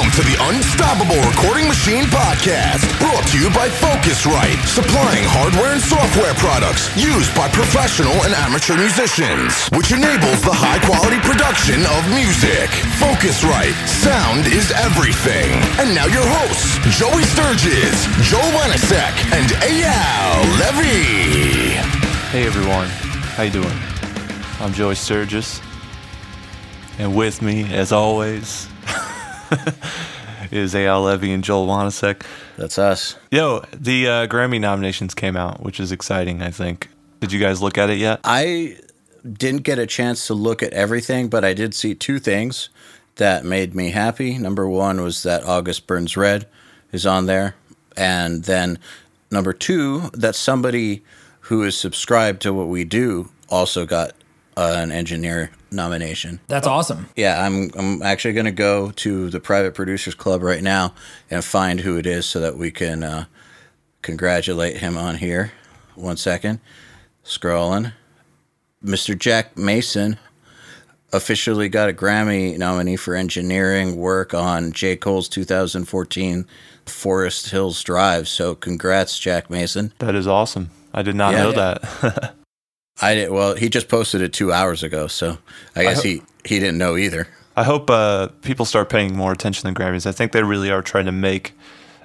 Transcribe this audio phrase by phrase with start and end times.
[0.00, 5.82] Welcome to the Unstoppable Recording Machine Podcast, brought to you by Focusrite, supplying hardware and
[5.84, 12.00] software products used by professional and amateur musicians, which enables the high quality production of
[12.16, 12.72] music.
[12.96, 15.52] Focusrite, sound is everything.
[15.76, 21.76] And now your hosts, Joey Sturgis, Joel Wanasek, and Eyal Levy.
[22.32, 22.88] Hey everyone,
[23.36, 23.76] how you doing?
[24.64, 25.60] I'm Joey Sturgis,
[26.96, 28.69] and with me, as always,
[30.50, 32.22] is Eyal Levy and Joel Wanasek.
[32.56, 33.16] That's us.
[33.30, 36.42] Yo, the uh, Grammy nominations came out, which is exciting.
[36.42, 36.88] I think.
[37.20, 38.20] Did you guys look at it yet?
[38.24, 38.78] I
[39.30, 42.70] didn't get a chance to look at everything, but I did see two things
[43.16, 44.38] that made me happy.
[44.38, 46.46] Number one was that August Burns Red
[46.92, 47.54] is on there,
[47.96, 48.78] and then
[49.30, 51.04] number two that somebody
[51.40, 54.12] who is subscribed to what we do also got
[54.56, 56.40] uh, an engineer nomination.
[56.48, 57.08] That's awesome.
[57.16, 60.94] Yeah, I'm I'm actually going to go to the Private Producers Club right now
[61.30, 63.24] and find who it is so that we can uh,
[64.02, 65.52] congratulate him on here.
[65.94, 66.60] One second.
[67.24, 67.92] Scrolling.
[68.84, 69.16] Mr.
[69.18, 70.18] Jack Mason
[71.12, 74.96] officially got a Grammy nominee for engineering work on J.
[74.96, 76.46] Cole's 2014
[76.86, 78.26] Forest Hills Drive.
[78.28, 79.92] So congrats, Jack Mason.
[79.98, 80.70] That is awesome.
[80.94, 81.78] I did not Yeah, know yeah.
[82.02, 82.34] that.
[83.00, 83.54] I did well.
[83.54, 85.38] He just posted it two hours ago, so
[85.74, 87.28] I guess ho- he he didn't know either.
[87.56, 90.06] I hope uh, people start paying more attention to Grammys.
[90.06, 91.52] I think they really are trying to make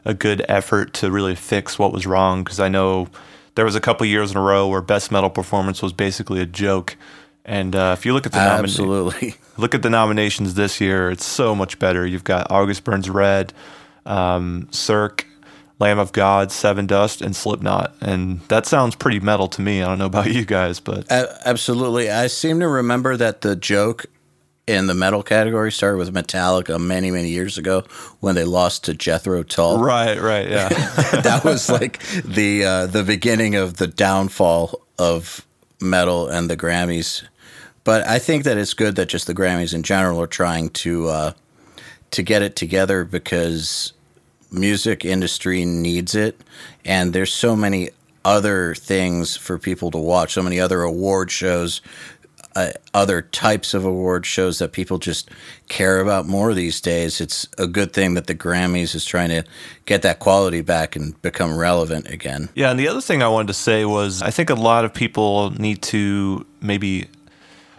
[0.04, 2.44] a good effort to really fix what was wrong.
[2.44, 3.08] Because I know
[3.56, 6.46] there was a couple years in a row where Best Metal Performance was basically a
[6.46, 6.98] joke.
[7.46, 9.36] And uh, if you look at the nomin- Absolutely.
[9.58, 12.06] look at the nominations this year, it's so much better.
[12.06, 13.54] You've got August Burns Red,
[14.06, 15.28] um, Cirque,
[15.80, 17.96] Lamb of God, Sevendust, and Slipknot.
[18.02, 19.82] And that sounds pretty metal to me.
[19.82, 22.10] I don't know about you guys, but absolutely.
[22.10, 24.06] I seem to remember that the joke
[24.68, 27.84] in the metal category started with Metallica many, many years ago
[28.20, 29.80] when they lost to Jethro Tull.
[29.80, 30.70] right, right, yeah.
[31.22, 35.46] that was like the uh, the beginning of the downfall of
[35.80, 37.24] metal and the Grammys.
[37.84, 41.08] But I think that it's good that just the Grammys in general are trying to
[41.10, 41.32] uh,
[42.12, 43.94] to get it together because
[44.56, 46.42] music industry needs it,
[46.84, 47.90] and there's so many
[48.24, 51.82] other things for people to watch, so many other award shows,
[52.56, 55.30] uh, other types of award shows that people just
[55.68, 57.20] care about more these days.
[57.20, 59.44] It's a good thing that the Grammys is trying to
[59.86, 62.50] get that quality back and become relevant again.
[62.56, 64.94] Yeah, and the other thing I wanted to say was I think a lot of
[64.94, 67.08] people need to maybe.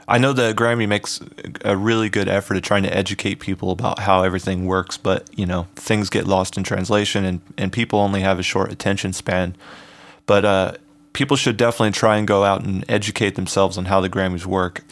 [0.09, 1.21] I know the Grammy makes
[1.65, 5.47] a really good effort at trying to educate people about how everything works, but you
[5.47, 9.57] know things get lost in translation, and and people only have a short attention span.
[10.27, 10.73] But uh,
[11.13, 14.85] people should definitely try and go out and educate themselves on how the Grammys work,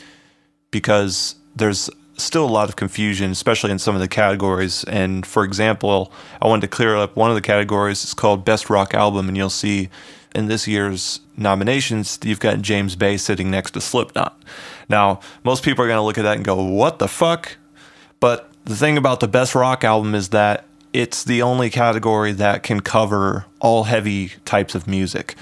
[0.70, 4.84] because there's still a lot of confusion, especially in some of the categories.
[4.84, 8.02] And for example, I wanted to clear up one of the categories.
[8.02, 9.90] It's called Best Rock Album, and you'll see
[10.34, 14.40] in this year's nominations, you've got James Bay sitting next to Slipknot.
[14.88, 17.56] Now, most people are going to look at that and go, "What the fuck?"
[18.20, 22.62] But the thing about the Best Rock Album is that it's the only category that
[22.62, 25.34] can cover all heavy types of music.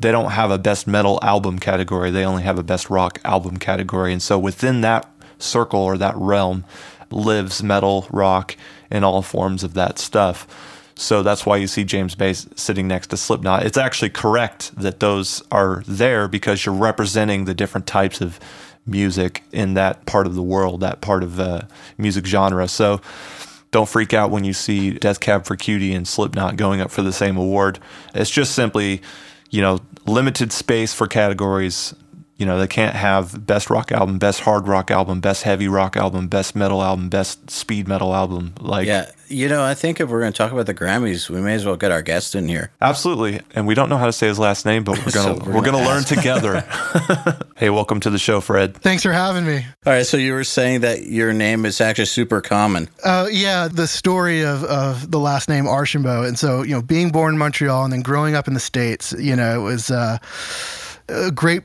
[0.00, 2.10] They don't have a best metal album category.
[2.10, 4.12] They only have a best rock album category.
[4.12, 6.64] And so within that circle or that realm
[7.10, 8.56] lives metal, rock,
[8.90, 10.46] and all forms of that stuff.
[10.96, 13.64] So that's why you see James Bay sitting next to Slipknot.
[13.64, 18.40] It's actually correct that those are there because you're representing the different types of
[18.86, 21.62] music in that part of the world, that part of uh,
[21.98, 22.68] music genre.
[22.68, 23.00] So
[23.70, 27.02] don't freak out when you see Death Cab for Cutie and Slipknot going up for
[27.02, 27.78] the same award.
[28.14, 29.02] It's just simply,
[29.50, 31.94] you know, limited space for categories.
[32.36, 35.96] You know, they can't have best rock album, best hard rock album, best heavy rock
[35.96, 38.54] album, best metal album, best speed metal album.
[38.60, 41.40] Like, Yeah, you know, I think if we're going to talk about the Grammys, we
[41.40, 42.72] may as well get our guest in here.
[42.82, 43.40] absolutely.
[43.54, 45.54] And we don't know how to say his last name, but we're gonna So we're
[45.54, 46.60] we're gonna, gonna learn together.
[47.56, 48.76] hey, welcome to the show, Fred.
[48.78, 49.64] Thanks for having me.
[49.86, 52.88] All right, so you were saying that your name is actually super common.
[53.04, 56.24] Uh, yeah, the story of, of the last name Archambault.
[56.26, 59.14] And so, you know, being born in Montreal and then growing up in the States,
[59.20, 60.18] you know, it was uh,
[61.08, 61.62] a great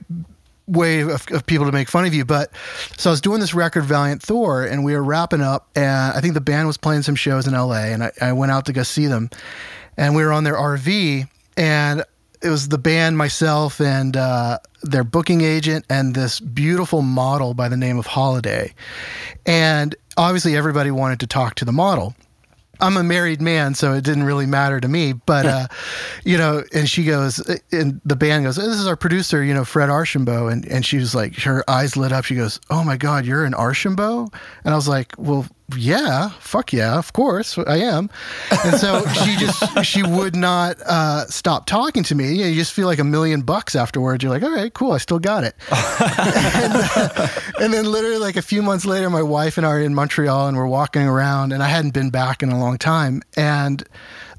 [0.69, 2.25] way of, of people to make fun of you.
[2.25, 2.51] But
[2.97, 5.69] so I was doing this record, Valiant Thor, and we were wrapping up.
[5.75, 8.51] And I think the band was playing some shows in LA, and I, I went
[8.51, 9.29] out to go see them.
[9.97, 11.27] And we were on their RV,
[11.57, 12.03] and
[12.41, 17.67] it was the band, myself, and uh, their booking agent, and this beautiful model by
[17.67, 18.73] the name of Holiday.
[19.45, 22.15] And obviously, everybody wanted to talk to the model.
[22.79, 25.13] I'm a married man, so it didn't really matter to me.
[25.13, 25.67] But uh,
[26.23, 27.39] you know, and she goes,
[27.71, 30.97] and the band goes, "This is our producer, you know, Fred Archambault," and and she
[30.97, 32.25] was like, her eyes lit up.
[32.25, 34.31] She goes, "Oh my God, you're an Archambault?"
[34.63, 38.09] And I was like, "Well, yeah, fuck yeah, of course I am.
[38.65, 42.33] And so she just she would not uh, stop talking to me.
[42.35, 44.23] You, just feel like a million bucks afterwards.
[44.23, 45.55] You're like, all right, cool, I still got it.
[45.71, 47.27] and, uh,
[47.61, 50.47] and, then literally like a few months later, my wife and I are in Montreal
[50.47, 53.83] and we're walking around, and I hadn't been back in a long time, and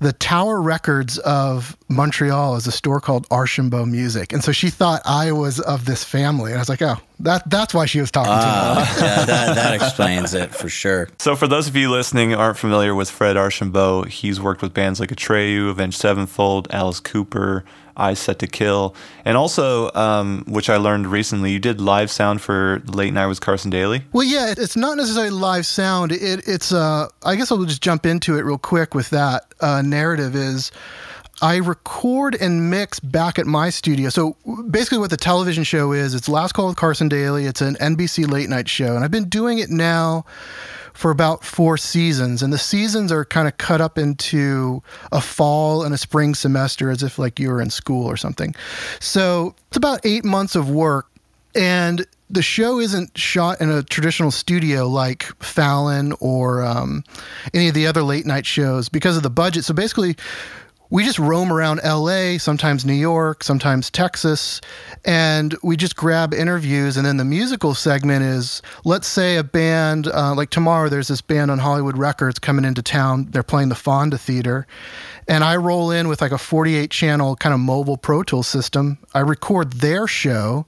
[0.01, 5.03] the Tower Records of Montreal is a store called Archambault Music, and so she thought
[5.05, 8.11] I was of this family, and I was like, oh, that that's why she was
[8.11, 8.87] talking uh, to me.
[8.87, 11.09] Ah, yeah, that, that explains it for sure.
[11.19, 15.01] So, for those of you listening aren't familiar with Fred Archambault, he's worked with bands
[15.01, 17.65] like Atreyu, Avenged Sevenfold, Alice Cooper,
[17.97, 18.95] Eyes Set to Kill,
[19.25, 23.41] and also, um, which I learned recently, you did live sound for Late Night with
[23.41, 24.05] Carson Daly.
[24.13, 26.13] Well, yeah, it's not necessarily live sound.
[26.13, 29.83] It, it's, uh, I guess I'll just jump into it real quick with that uh,
[29.83, 30.35] narrative.
[30.35, 30.73] Is
[31.43, 34.11] I record and mix back at my studio.
[34.11, 34.37] So
[34.69, 37.47] basically, what the television show is, it's Last Call with Carson Daly.
[37.47, 40.25] It's an NBC late night show, and I've been doing it now
[40.93, 44.83] for about four seasons, and the seasons are kind of cut up into
[45.13, 48.55] a fall and a spring semester, as if like you were in school or something.
[48.99, 51.11] So it's about eight months of work,
[51.55, 57.03] and the show isn't shot in a traditional studio like Fallon or um,
[57.55, 59.65] any of the other late night shows because of the budget.
[59.65, 60.17] So basically,
[60.91, 64.61] we just roam around LA, sometimes New York, sometimes Texas,
[65.05, 66.97] and we just grab interviews.
[66.97, 71.21] And then the musical segment is let's say a band, uh, like tomorrow, there's this
[71.21, 73.29] band on Hollywood Records coming into town.
[73.31, 74.67] They're playing the Fonda Theater.
[75.29, 78.99] And I roll in with like a 48 channel kind of mobile Pro Tool system.
[79.15, 80.67] I record their show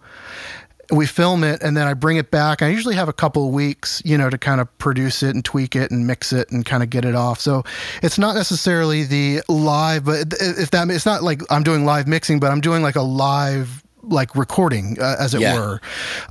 [0.93, 2.61] we film it and then I bring it back.
[2.61, 5.45] I usually have a couple of weeks, you know, to kind of produce it and
[5.45, 7.41] tweak it and mix it and kind of get it off.
[7.41, 7.65] So
[8.03, 12.41] it's not necessarily the live, but if that it's not like I'm doing live mixing,
[12.41, 15.55] but I'm doing like a live like recording, uh, as it yeah.
[15.55, 15.81] were.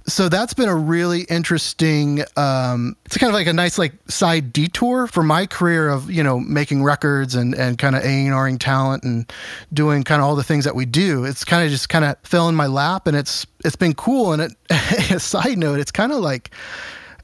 [0.08, 2.22] So that's been a really interesting.
[2.36, 6.24] Um, it's kind of like a nice like side detour for my career of you
[6.24, 9.32] know making records and and kind of A and Ring talent and
[9.74, 11.26] doing kind of all the things that we do.
[11.26, 14.34] It's kind of just kind of fell in my lap, and it's it's been cool.
[14.34, 14.54] And it,
[15.12, 16.52] a side note, it's kind of like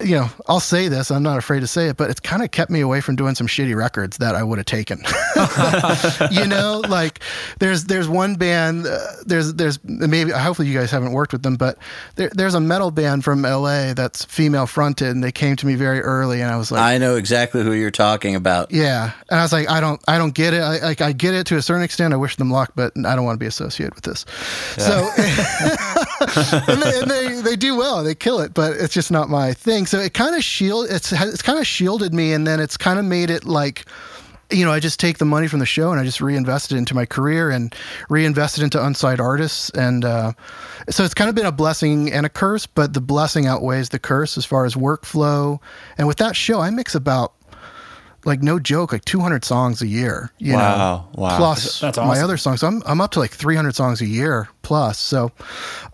[0.02, 2.52] you know, I'll say this, I'm not afraid to say it, but it's kind of
[2.52, 5.02] kept me away from doing some shitty records that I would have taken.
[6.32, 7.20] you know, like
[7.60, 11.56] there's there's one band, uh, there's there's maybe hopefully you guys haven't worked with them,
[11.56, 11.78] but
[12.16, 15.76] there, there's a metal band from LA that's female fronted, and they came to me
[15.76, 18.72] very early, and I was like, I know exactly who you're talking about.
[18.72, 20.62] Yeah, and I was like, I don't I don't get it.
[20.62, 22.14] I, like I get it to a certain extent.
[22.14, 24.26] I wish them luck, but I don't want to be associated with this.
[24.78, 24.84] Yeah.
[24.84, 25.10] So,
[26.72, 29.54] and, they, and they they do well, they kill it, but it's just not my
[29.54, 32.78] thing so it kind of shield it's it's kind of shielded me, and then it's
[32.78, 33.86] kind of made it like
[34.50, 36.78] you know, I just take the money from the show and I just reinvest it
[36.78, 37.76] into my career and
[38.10, 39.70] reinvest it into unsigned artists.
[39.72, 40.34] And uh,
[40.90, 44.00] so it's kind of been a blessing and a curse, but the blessing outweighs the
[44.00, 45.60] curse as far as workflow.
[45.98, 47.34] And with that show, I mix about
[48.28, 50.30] like no joke, like 200 songs a year.
[50.38, 51.38] You wow, know, wow.
[51.38, 52.10] Plus That's awesome.
[52.10, 52.60] my other songs.
[52.60, 55.00] So I'm I'm up to like 300 songs a year plus.
[55.00, 55.32] So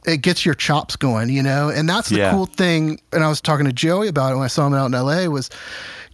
[0.06, 1.70] it gets your chops going, you know.
[1.70, 2.32] And that's the yeah.
[2.32, 3.00] cool thing.
[3.14, 5.28] And I was talking to Joey about it when I saw him out in LA.
[5.28, 5.50] Was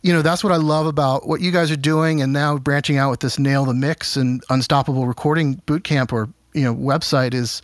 [0.01, 2.97] you know that's what I love about what you guys are doing, and now branching
[2.97, 7.33] out with this nail the mix and unstoppable recording boot camp or you know website
[7.33, 7.61] is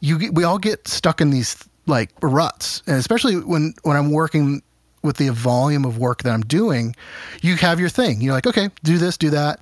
[0.00, 1.56] you we all get stuck in these
[1.86, 4.62] like ruts and especially when when I'm working
[5.08, 6.94] with the volume of work that I'm doing,
[7.40, 8.20] you have your thing.
[8.20, 9.58] You're like, okay, do this, do that,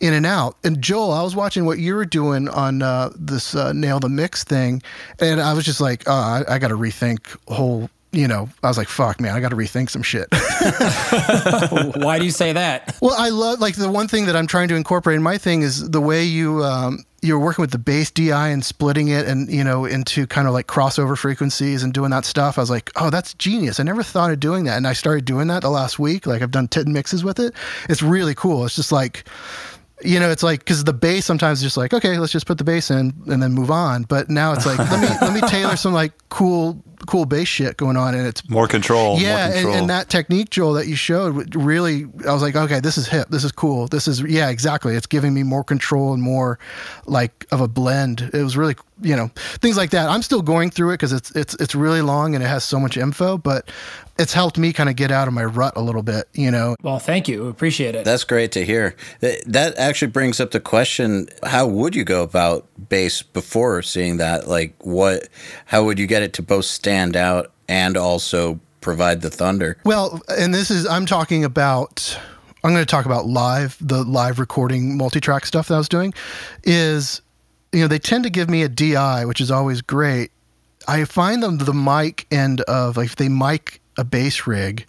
[0.00, 0.56] in and out.
[0.62, 4.10] And Joel, I was watching what you were doing on uh, this uh, nail the
[4.10, 4.82] mix thing,
[5.18, 7.90] and I was just like, oh, I, I got to rethink whole.
[8.12, 10.26] You know, I was like, "Fuck, man, I got to rethink some shit."
[12.02, 12.96] Why do you say that?
[13.00, 15.62] Well, I love like the one thing that I'm trying to incorporate in my thing
[15.62, 19.48] is the way you um, you're working with the bass DI and splitting it and
[19.48, 22.58] you know into kind of like crossover frequencies and doing that stuff.
[22.58, 23.78] I was like, oh, that's genius.
[23.78, 26.26] I never thought of doing that, and I started doing that the last week.
[26.26, 27.54] Like I've done ten mixes with it.
[27.88, 28.64] It's really cool.
[28.64, 29.24] It's just like
[30.02, 32.64] you know, it's like because the bass sometimes just like okay, let's just put the
[32.64, 34.04] bass in and then move on.
[34.04, 37.76] But now it's like let me let me tailor some like cool cool bass shit
[37.76, 39.18] going on, and it's more control.
[39.18, 39.72] Yeah, more control.
[39.72, 43.08] And, and, that technique, Joel, that you showed, really, I was like, okay, this is
[43.08, 43.28] hip.
[43.30, 43.86] This is cool.
[43.88, 44.94] This is yeah, exactly.
[44.94, 46.58] It's giving me more control and more
[47.06, 48.30] like of a blend.
[48.32, 50.08] It was really you know things like that.
[50.08, 52.78] I'm still going through it because it's it's it's really long and it has so
[52.78, 53.70] much info, but
[54.18, 56.28] it's helped me kind of get out of my rut a little bit.
[56.34, 56.76] You know.
[56.82, 57.48] Well, thank you.
[57.48, 58.04] Appreciate it.
[58.04, 58.94] That's great to hear.
[59.20, 64.48] That actually brings up the question: How would you go about bass before seeing that?
[64.48, 65.28] Like, what?
[65.66, 69.78] How would you get it to both stand out and also provide the thunder?
[69.84, 72.18] Well, and this is I'm talking about.
[72.62, 76.12] I'm going to talk about live, the live recording multi-track stuff that I was doing.
[76.62, 77.22] Is
[77.72, 80.30] you know, they tend to give me a DI, which is always great.
[80.88, 84.86] I find them the mic end of like if they mic a bass rig.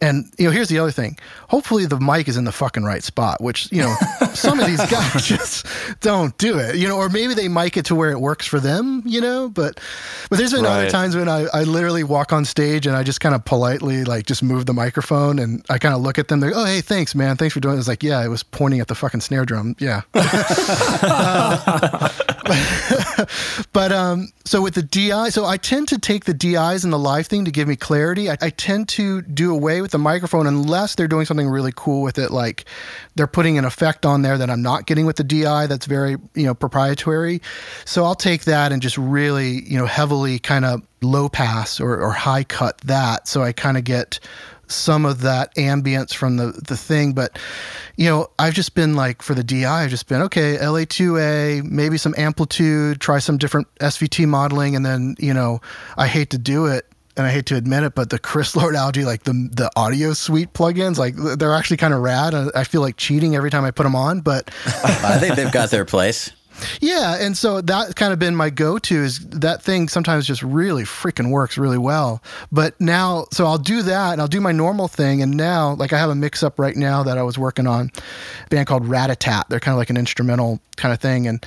[0.00, 1.18] And you know, here's the other thing.
[1.48, 3.94] Hopefully the mic is in the fucking right spot, which, you know,
[4.34, 5.66] some of these guys just
[6.00, 6.76] don't do it.
[6.76, 9.48] You know, or maybe they mic it to where it works for them, you know,
[9.48, 9.80] but
[10.28, 10.82] but there's been right.
[10.82, 14.04] other times when I, I literally walk on stage and I just kind of politely
[14.04, 16.40] like just move the microphone and I kind of look at them.
[16.40, 17.36] They're, oh hey, thanks, man.
[17.36, 17.78] Thanks for doing it.
[17.78, 19.76] It's like, yeah, I was pointing at the fucking snare drum.
[19.78, 20.02] Yeah.
[20.14, 22.08] uh,
[22.44, 23.09] but
[23.92, 27.26] um, so with the DI, so I tend to take the DIs and the live
[27.26, 28.30] thing to give me clarity.
[28.30, 32.02] I, I, tend to do away with the microphone unless they're doing something really cool
[32.02, 32.64] with it, like
[33.14, 36.16] they're putting an effect on there that I'm not getting with the DI that's very
[36.34, 37.40] you know proprietary.
[37.84, 41.96] So I'll take that and just really you know heavily kind of low pass or,
[41.96, 44.20] or high cut that, so I kind of get
[44.70, 47.38] some of that ambience from the the thing but
[47.96, 51.96] you know i've just been like for the di i've just been okay la2a maybe
[51.96, 55.60] some AmpliTube try some different svt modeling and then you know
[55.96, 56.86] i hate to do it
[57.16, 60.54] and I hate to admit it, but the Chris Lord-Alge, like the the audio suite
[60.54, 62.34] plugins, like they're actually kind of rad.
[62.34, 65.70] I feel like cheating every time I put them on, but I think they've got
[65.70, 66.30] their place.
[66.80, 70.84] Yeah, and so that's kind of been my go-to is that thing sometimes just really
[70.84, 72.22] freaking works really well.
[72.52, 75.22] But now, so I'll do that and I'll do my normal thing.
[75.22, 77.90] And now, like I have a mix-up right now that I was working on,
[78.50, 79.48] band called Ratatat.
[79.48, 81.44] They're kind of like an instrumental kind of thing, and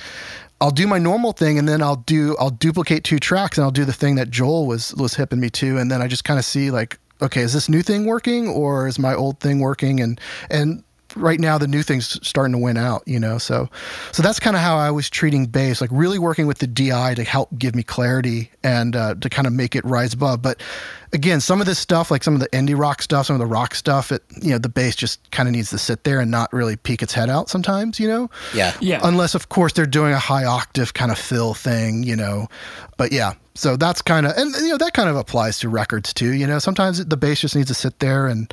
[0.60, 3.70] I'll do my normal thing and then I'll do I'll duplicate two tracks and I'll
[3.70, 6.38] do the thing that Joel was was hipping me to, and then I just kind
[6.38, 10.00] of see like okay, is this new thing working or is my old thing working?
[10.00, 10.82] And and
[11.16, 13.38] right now the new thing's starting to win out, you know.
[13.38, 13.68] So
[14.12, 17.14] so that's kind of how I was treating bass, like really working with the DI
[17.14, 20.42] to help give me clarity and uh, to kind of make it rise above.
[20.42, 20.60] But
[21.14, 23.46] again, some of this stuff, like some of the indie rock stuff, some of the
[23.46, 26.30] rock stuff, it you know the bass just kind of needs to sit there and
[26.30, 28.28] not really peek its head out sometimes, you know.
[28.54, 29.00] Yeah, yeah.
[29.02, 32.48] Unless of course they're doing a high octave kind of fill thing, you know.
[32.96, 36.12] But yeah, so that's kind of and you know that kind of applies to records
[36.12, 38.52] too you know sometimes the bass just needs to sit there and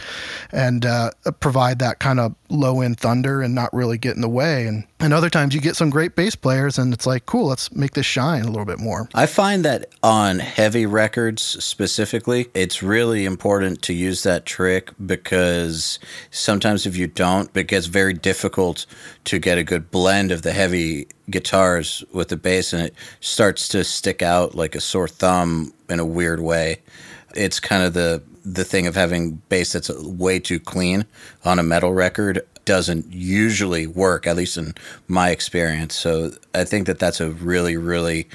[0.52, 4.30] and uh, provide that kind of low end thunder and not really get in the
[4.30, 7.48] way and and other times you get some great bass players and it's like cool
[7.48, 12.48] let's make this shine a little bit more i find that on heavy records specifically
[12.54, 18.14] it's really important to use that trick because sometimes if you don't it gets very
[18.14, 18.86] difficult
[19.24, 23.68] to get a good blend of the heavy guitars with the bass and it starts
[23.70, 26.82] to stick out like a sore thumb in a weird way.
[27.36, 31.06] It's kind of the the thing of having bass that's way too clean
[31.46, 34.74] on a metal record doesn't usually work at least in
[35.08, 35.96] my experience.
[35.96, 38.28] So I think that that's a really really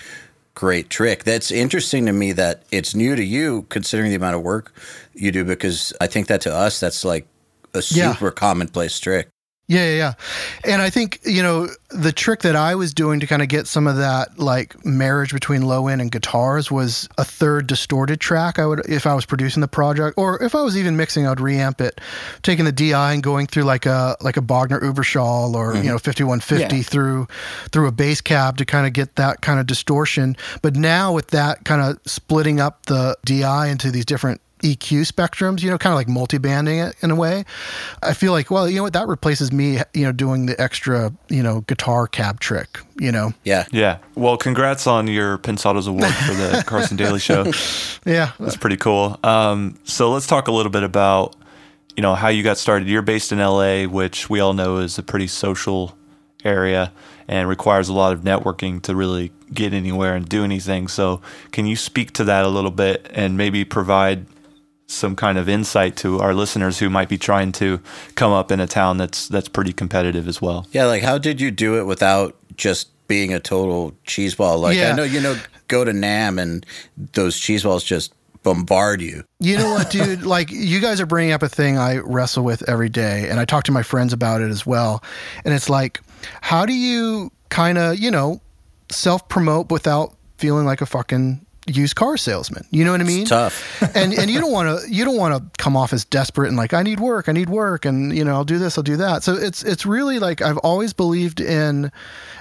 [0.54, 1.25] great trick.
[1.25, 4.72] That's interesting to me that it's new to you considering the amount of work
[5.14, 7.26] you do because I think that to us that's like
[7.75, 8.30] a super yeah.
[8.30, 9.28] commonplace trick.
[9.68, 10.12] Yeah, yeah, yeah.
[10.64, 13.66] And I think, you know, the trick that I was doing to kind of get
[13.66, 18.61] some of that like marriage between low end and guitars was a third distorted track.
[18.61, 21.38] I would, if I was producing the project or if I was even mixing, I'd
[21.38, 22.00] reamp it,
[22.42, 25.82] taking the DI and going through like a, like a Bogner Uberschall or, mm-hmm.
[25.82, 26.82] you know, 5150 yeah.
[26.85, 27.26] through,
[27.73, 30.37] through a bass cab to kind of get that kind of distortion.
[30.62, 35.62] But now with that kind of splitting up the DI into these different EQ spectrums,
[35.62, 37.44] you know, kind of like multi-banding it in a way.
[38.02, 41.12] I feel like, well, you know what, that replaces me, you know, doing the extra,
[41.28, 43.32] you know, guitar cab trick, you know.
[43.44, 43.66] Yeah.
[43.70, 43.99] Yeah.
[44.16, 47.52] Well, congrats on your Pensado's Award for the Carson Daly Show.
[48.04, 48.32] Yeah.
[48.40, 49.18] That's pretty cool.
[49.23, 51.37] Um, so let's talk a little bit about,
[51.96, 52.88] you know, how you got started.
[52.88, 55.96] You're based in LA, which we all know is a pretty social
[56.44, 56.92] area
[57.28, 60.88] and requires a lot of networking to really get anywhere and do anything.
[60.88, 61.20] So,
[61.52, 64.26] can you speak to that a little bit and maybe provide
[64.87, 67.81] some kind of insight to our listeners who might be trying to
[68.14, 70.66] come up in a town that's that's pretty competitive as well.
[70.73, 74.61] Yeah, like how did you do it without just being a total cheeseball?
[74.61, 74.93] Like yeah.
[74.93, 75.37] I know you know
[75.69, 76.66] go to NAMM and
[77.14, 78.12] those cheeseballs just
[78.43, 79.25] bombard you.
[79.40, 80.23] You know what, dude?
[80.37, 83.45] like you guys are bringing up a thing I wrestle with every day, and I
[83.45, 85.02] talk to my friends about it as well.
[85.45, 86.00] And it's like,
[86.40, 88.40] how do you kind of you know
[88.90, 92.66] self promote without feeling like a fucking used car salesman.
[92.70, 93.23] You know what I mean?
[93.23, 93.82] It's tough.
[93.96, 96.56] and and you don't want to you don't want to come off as desperate and
[96.56, 98.96] like I need work, I need work and you know, I'll do this, I'll do
[98.96, 99.23] that.
[99.23, 101.90] So it's it's really like I've always believed in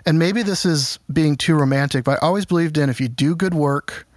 [0.06, 3.36] and maybe this is being too romantic, but I always believed in if you do
[3.36, 4.08] good work,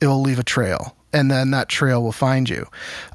[0.00, 2.66] it will leave a trail and then that trail will find you.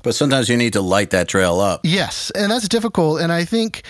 [0.02, 1.82] But sometimes you need to light that trail up.
[1.84, 3.22] Yes, and that's difficult.
[3.22, 3.84] And I think,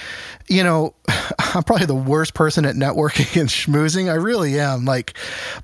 [0.49, 4.11] you know, I'm probably the worst person at networking and schmoozing.
[4.11, 4.83] I really am.
[4.83, 5.13] Like,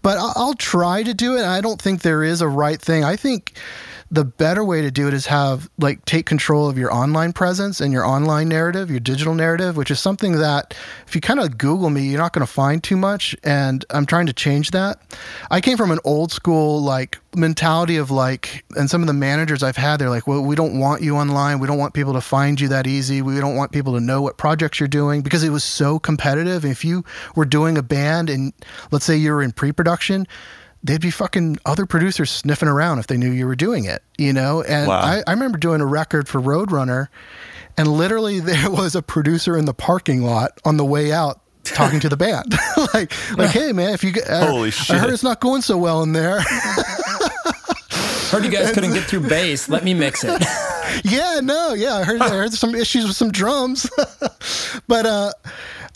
[0.02, 1.44] but I'll try to do it.
[1.44, 3.04] I don't think there is a right thing.
[3.04, 3.58] I think
[4.10, 7.82] the better way to do it is have like take control of your online presence
[7.82, 10.74] and your online narrative, your digital narrative, which is something that
[11.08, 13.36] if you kind of Google me, you're not going to find too much.
[13.44, 15.02] And I'm trying to change that.
[15.52, 19.62] I came from an old school like mentality of like, and some of the managers
[19.62, 21.60] I've had, they're like, well, we don't want you online.
[21.60, 23.22] We don't want people to find you that easy.
[23.22, 26.64] We don't want people to know what projects you're doing because it was so competitive.
[26.64, 27.04] If you
[27.36, 28.54] were doing a band and
[28.92, 30.28] let's say you were in pre production,
[30.88, 34.34] they'd be fucking other producers sniffing around if they knew you were doing it, you
[34.34, 34.64] know?
[34.64, 35.00] And wow.
[35.00, 37.08] I, I remember doing a record for Roadrunner,
[37.78, 42.00] and literally there was a producer in the parking lot on the way out talking
[42.00, 42.56] to the band.
[42.94, 45.78] like, like, hey man, if you uh, holy shit, I heard it's not going so
[45.78, 46.40] well in there.
[48.32, 49.70] heard you guys couldn't get through bass.
[49.70, 50.42] Let me mix it.
[51.04, 53.90] yeah, no, yeah, I heard I heard some issues with some drums,
[54.88, 55.32] but uh,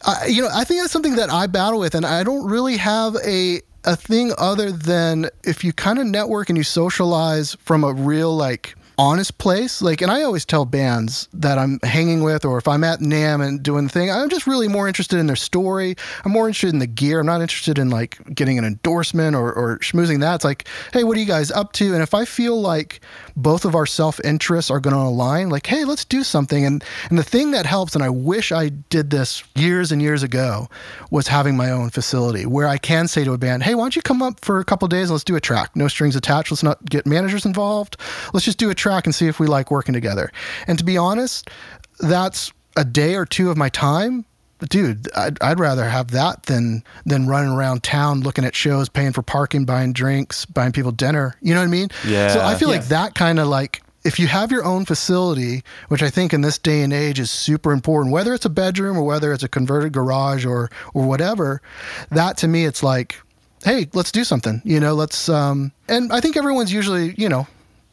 [0.05, 2.75] I, you know, I think that's something that I battle with, and I don't really
[2.77, 7.83] have a a thing other than if you kind of network and you socialize from
[7.83, 9.81] a real like honest place.
[9.81, 13.43] Like, and I always tell bands that I'm hanging with, or if I'm at NAMM
[13.43, 15.96] and doing the thing, I'm just really more interested in their story.
[16.24, 17.20] I'm more interested in the gear.
[17.20, 20.36] I'm not interested in like getting an endorsement or, or schmoozing that.
[20.36, 21.96] It's like, hey, what are you guys up to?
[21.96, 23.01] And if I feel like
[23.36, 26.63] both of our self interests are going to align, like, hey, let's do something.
[26.63, 30.22] And and the thing that helps, and I wish I did this years and years
[30.22, 30.70] ago,
[31.10, 33.96] was having my own facility where I can say to a band, hey, why don't
[33.96, 35.75] you come up for a couple days and let's do a track?
[35.75, 36.51] No strings attached.
[36.51, 37.98] Let's not get managers involved.
[38.31, 40.31] Let's just do a track track and see if we like working together.
[40.67, 41.50] And to be honest,
[42.00, 44.25] that's a day or two of my time.
[44.69, 49.12] Dude, I'd, I'd rather have that than than running around town looking at shows, paying
[49.12, 51.36] for parking, buying drinks, buying people dinner.
[51.41, 51.89] You know what I mean?
[52.07, 52.27] Yeah.
[52.27, 52.75] So I feel yeah.
[52.75, 56.41] like that kind of like if you have your own facility, which I think in
[56.41, 59.48] this day and age is super important, whether it's a bedroom or whether it's a
[59.48, 61.60] converted garage or or whatever,
[62.12, 63.15] that to me it's like,
[63.63, 64.62] hey, let's do something.
[64.63, 67.48] You know, let's um and I think everyone's usually, you know,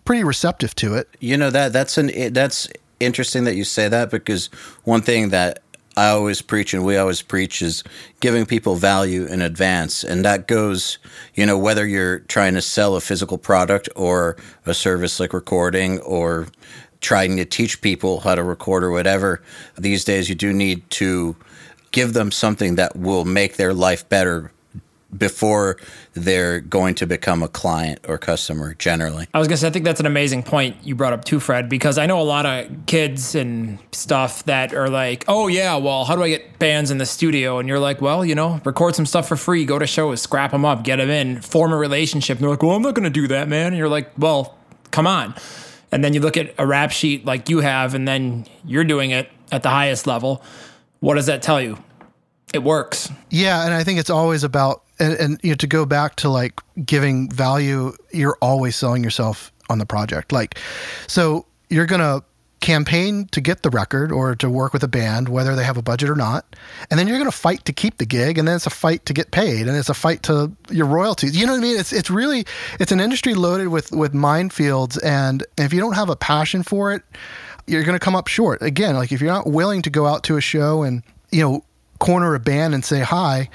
[0.08, 1.06] pretty receptive to it.
[1.20, 2.66] You know that that's an that's
[2.98, 4.46] interesting that you say that because
[4.84, 5.62] one thing that
[5.98, 7.84] I always preach and we always preach is
[8.20, 10.04] giving people value in advance.
[10.04, 10.96] And that goes,
[11.34, 16.00] you know, whether you're trying to sell a physical product or a service like recording
[16.00, 16.46] or
[17.02, 19.42] trying to teach people how to record or whatever,
[19.76, 21.36] these days you do need to
[21.90, 24.52] give them something that will make their life better
[25.16, 25.78] before
[26.12, 29.26] they're going to become a client or customer generally.
[29.32, 31.40] I was going to say, I think that's an amazing point you brought up too,
[31.40, 35.76] Fred, because I know a lot of kids and stuff that are like, oh, yeah,
[35.76, 37.58] well, how do I get bands in the studio?
[37.58, 40.50] And you're like, well, you know, record some stuff for free, go to shows, scrap
[40.50, 42.36] them up, get them in, form a relationship.
[42.36, 43.68] And they're like, well, I'm not going to do that, man.
[43.68, 44.58] And you're like, well,
[44.90, 45.34] come on.
[45.90, 49.10] And then you look at a rap sheet like you have, and then you're doing
[49.10, 50.42] it at the highest level.
[51.00, 51.78] What does that tell you?
[52.52, 53.10] It works.
[53.30, 53.64] Yeah.
[53.64, 56.60] And I think it's always about and, and you know to go back to like
[56.84, 60.32] giving value you're always selling yourself on the project.
[60.32, 60.58] Like
[61.06, 62.22] so you're gonna
[62.60, 65.82] campaign to get the record or to work with a band whether they have a
[65.82, 66.56] budget or not
[66.90, 69.04] and then you're going to fight to keep the gig and then it's a fight
[69.06, 71.36] to get paid and it's a fight to your royalties.
[71.36, 71.78] You know what i mean?
[71.78, 72.44] It's it's really
[72.80, 76.92] it's an industry loaded with with minefields and if you don't have a passion for
[76.92, 77.02] it
[77.66, 78.60] you're going to come up short.
[78.60, 81.64] Again like if you're not willing to go out to a show and you know
[81.98, 83.48] corner a band and say hi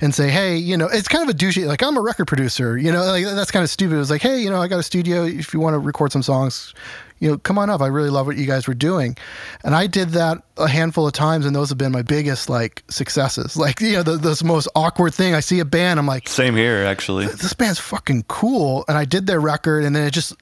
[0.00, 2.76] and say, hey, you know, it's kind of a douchey, like I'm a record producer,
[2.78, 3.96] you know, like that's kind of stupid.
[3.96, 5.24] It was like, hey, you know, I got a studio.
[5.24, 6.74] If you want to record some songs,
[7.18, 7.82] you know, come on up.
[7.82, 9.16] I really love what you guys were doing.
[9.62, 12.82] And I did that a handful of times, and those have been my biggest like
[12.88, 13.56] successes.
[13.56, 15.34] Like, you know, the, the most awkward thing.
[15.34, 17.26] I see a band, I'm like, same here, actually.
[17.26, 18.86] This band's fucking cool.
[18.88, 20.34] And I did their record, and then it just,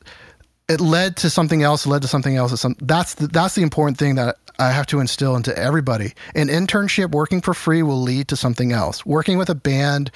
[0.68, 2.64] it led to something else, led to something else.
[2.80, 6.12] That's the, that's the important thing that I have to instill into everybody.
[6.34, 9.06] An internship working for free will lead to something else.
[9.06, 10.10] Working with a band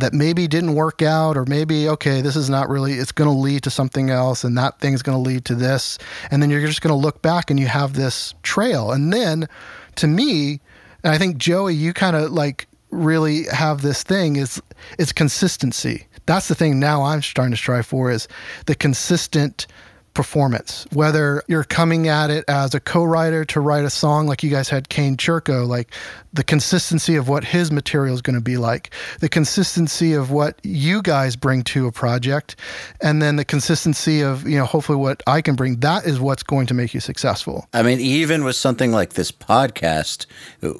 [0.00, 3.36] that maybe didn't work out, or maybe, okay, this is not really, it's going to
[3.36, 5.98] lead to something else, and that thing's going to lead to this.
[6.30, 8.90] And then you're just going to look back and you have this trail.
[8.90, 9.48] And then
[9.96, 10.60] to me,
[11.04, 14.60] and I think Joey, you kind of like really have this thing is
[14.98, 16.06] it's consistency.
[16.26, 18.26] That's the thing now I'm starting to strive for is
[18.66, 19.66] the consistent
[20.14, 20.86] performance.
[20.92, 24.68] Whether you're coming at it as a co-writer to write a song like you guys
[24.68, 25.92] had Kane Churko, like
[26.32, 30.58] the consistency of what his material is going to be like, the consistency of what
[30.62, 32.56] you guys bring to a project,
[33.02, 36.42] and then the consistency of, you know, hopefully what I can bring, that is what's
[36.42, 37.68] going to make you successful.
[37.72, 40.26] I mean, even with something like this podcast,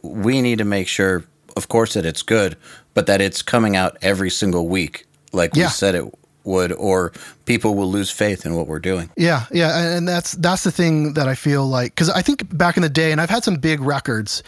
[0.03, 1.25] we need to make sure,
[1.57, 2.57] of course, that it's good,
[2.95, 5.65] but that it's coming out every single week like yeah.
[5.65, 6.05] we said it
[6.45, 7.13] would, or
[7.47, 9.11] people will lose faith in what we're doing.
[9.17, 12.77] Yeah, yeah, and- that's that's the thing that I feel like because I think back
[12.77, 14.43] in the day, and I've had some big records.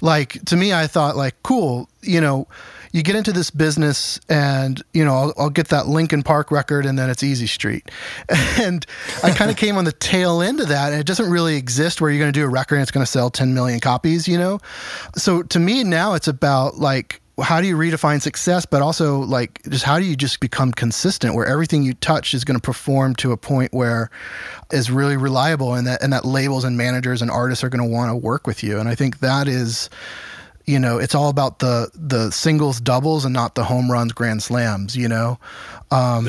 [0.00, 2.46] Like to me, I thought like, cool, you know,
[2.92, 6.86] you get into this business, and you know, I'll, I'll get that Linkin Park record,
[6.86, 7.90] and then it's Easy Street,
[8.60, 8.86] and
[9.22, 12.00] I kind of came on the tail end of that, and it doesn't really exist
[12.00, 14.26] where you're going to do a record and it's going to sell 10 million copies,
[14.28, 14.60] you know.
[15.16, 19.62] So to me now, it's about like how do you redefine success but also like
[19.68, 23.14] just how do you just become consistent where everything you touch is going to perform
[23.14, 24.10] to a point where
[24.72, 27.88] is really reliable and that and that labels and managers and artists are going to
[27.88, 28.78] want to work with you?
[28.78, 29.90] And i think that is
[30.66, 34.42] you know it's all about the the singles doubles and not the home runs grand
[34.42, 35.38] slams you know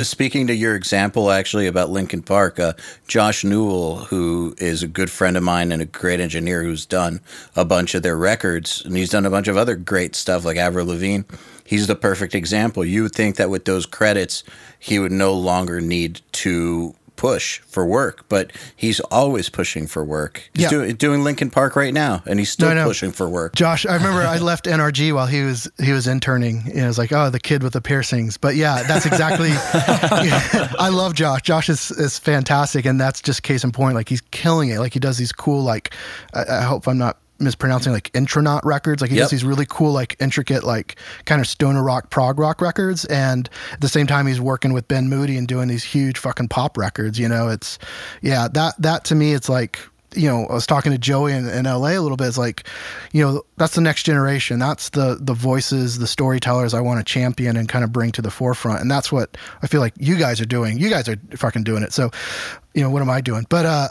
[0.01, 2.73] Speaking to your example, actually, about Linkin Park, uh,
[3.07, 7.19] Josh Newell, who is a good friend of mine and a great engineer who's done
[7.55, 10.57] a bunch of their records, and he's done a bunch of other great stuff like
[10.57, 11.25] Avril Lavigne.
[11.63, 12.83] He's the perfect example.
[12.83, 14.43] You would think that with those credits,
[14.79, 20.49] he would no longer need to push for work, but he's always pushing for work.
[20.55, 20.69] He's Yeah.
[20.69, 23.53] doing, doing Linkin Park right now, and he's still No, pushing for work.
[23.53, 26.63] Josh, I remember I left NRG while he was he was interning.
[26.65, 28.37] And it was like, oh, the kid with the piercings.
[28.37, 29.51] But yeah, that's exactly.
[30.79, 31.43] I love Josh.
[31.43, 33.93] Josh is is fantastic, and that's just case in point.
[33.93, 34.79] Like he's killing it.
[34.79, 35.93] Like he does these cool like.
[36.33, 39.01] I, I hope I'm not mispronouncing like intronaut records.
[39.01, 39.23] Like he Yep.
[39.25, 43.49] does these really cool like intricate like kind of stoner rock prog rock records, and
[43.73, 46.77] at the same time he's working with Ben Moody and doing these huge fucking pop
[46.77, 47.19] records.
[47.19, 47.79] You know, it's
[48.21, 49.79] yeah that that to me it's like
[50.13, 52.27] you know, I was talking to Joey in, in LA a little bit.
[52.27, 52.67] It's like,
[53.13, 54.59] you know, that's the next generation.
[54.59, 58.21] That's the the voices, the storytellers I want to champion and kind of bring to
[58.21, 58.81] the forefront.
[58.81, 60.77] And that's what I feel like you guys are doing.
[60.79, 61.93] You guys are fucking doing it.
[61.93, 62.11] So,
[62.73, 63.45] you know, what am I doing?
[63.47, 63.87] But uh,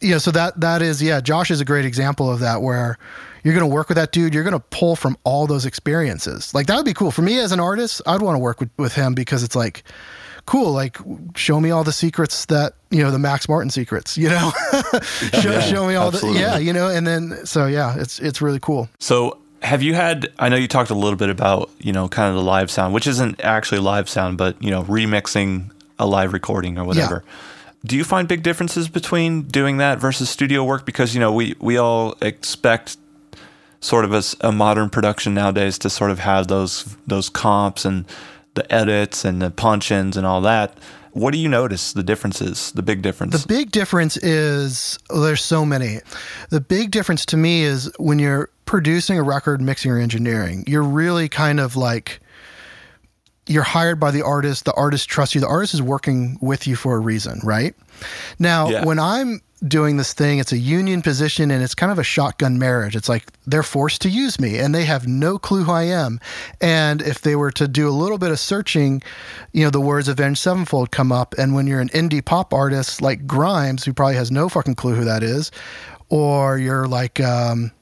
[0.00, 1.20] you know, so that that is yeah.
[1.20, 2.98] Josh is a great example of that where
[3.44, 4.34] you're going to work with that dude.
[4.34, 6.54] You're going to pull from all those experiences.
[6.54, 8.02] Like that would be cool for me as an artist.
[8.06, 9.84] I'd want to work with with him because it's like
[10.46, 10.72] cool.
[10.72, 10.98] Like
[11.36, 14.16] show me all the secrets that you know the Max Martin secrets.
[14.16, 14.52] You know,
[15.02, 16.40] show, show me all absolutely.
[16.40, 16.58] the yeah.
[16.58, 18.88] You know, and then so yeah, it's it's really cool.
[18.98, 20.32] So, have you had?
[20.38, 22.94] I know you talked a little bit about you know kind of the live sound,
[22.94, 27.22] which isn't actually live sound, but you know remixing a live recording or whatever.
[27.84, 30.84] Do you find big differences between doing that versus studio work?
[30.84, 32.96] Because you know we we all expect
[33.80, 38.04] sort of a modern production nowadays to sort of have those those comps and
[38.54, 40.76] the edits and the punch-ins and all that.
[41.12, 42.72] What do you notice the differences?
[42.72, 43.42] The big difference.
[43.42, 45.98] The big difference is well, there's so many.
[46.50, 50.82] The big difference to me is when you're producing a record, mixing or engineering, you're
[50.82, 52.20] really kind of like
[53.50, 54.64] you're hired by the artist.
[54.64, 55.40] The artist trusts you.
[55.40, 57.74] The artist is working with you for a reason, right?
[58.38, 58.84] Now, Yeah.
[58.84, 62.58] when I'm doing this thing, it's a union position and it's kind of a shotgun
[62.58, 62.96] marriage.
[62.96, 66.18] It's like they're forced to use me and they have no clue who I am.
[66.62, 69.02] And if they were to do a little bit of searching,
[69.52, 71.34] you know, the words Avenged Sevenfold come up.
[71.36, 74.94] And when you're an indie pop artist like Grimes, who probably has no fucking clue
[74.94, 75.50] who that is,
[76.08, 77.72] or you're like, um,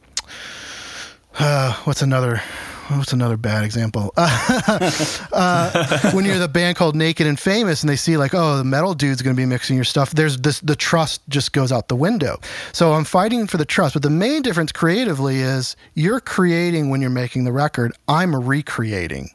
[1.39, 2.43] uh, what's another?
[2.89, 4.15] What's another bad example?
[4.17, 8.65] uh, when you're the band called Naked and Famous, and they see like, oh, the
[8.65, 10.13] metal dude's going to be mixing your stuff.
[10.13, 12.41] There's this, the trust just goes out the window.
[12.73, 13.93] So I'm fighting for the trust.
[13.93, 17.93] But the main difference creatively is you're creating when you're making the record.
[18.09, 19.31] I'm recreating,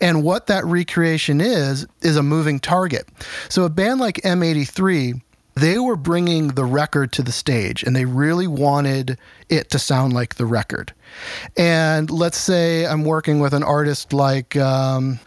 [0.00, 3.08] and what that recreation is is a moving target.
[3.48, 5.20] So a band like M83
[5.60, 9.18] they were bringing the record to the stage and they really wanted
[9.48, 10.92] it to sound like the record.
[11.56, 15.18] And let's say I'm working with an artist like, um,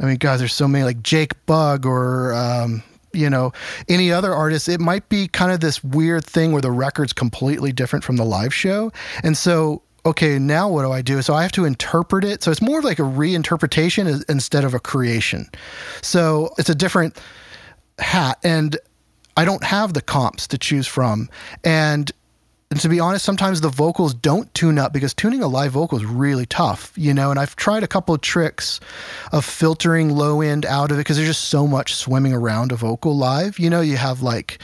[0.00, 3.52] I mean, guys, there's so many like Jake Bugg or, um, you know,
[3.88, 7.72] any other artist, it might be kind of this weird thing where the record's completely
[7.72, 8.92] different from the live show.
[9.22, 11.22] And so, okay, now what do I do?
[11.22, 12.42] So I have to interpret it.
[12.42, 15.48] So it's more like a reinterpretation instead of a creation.
[16.02, 17.18] So it's a different
[17.98, 18.38] hat.
[18.44, 18.76] And
[19.36, 21.28] I don't have the comps to choose from.
[21.62, 22.10] And
[22.68, 25.98] and to be honest, sometimes the vocals don't tune up because tuning a live vocal
[25.98, 27.30] is really tough, you know.
[27.30, 28.80] And I've tried a couple of tricks
[29.30, 32.74] of filtering low end out of it because there's just so much swimming around a
[32.76, 33.60] vocal live.
[33.60, 34.58] You know, you have like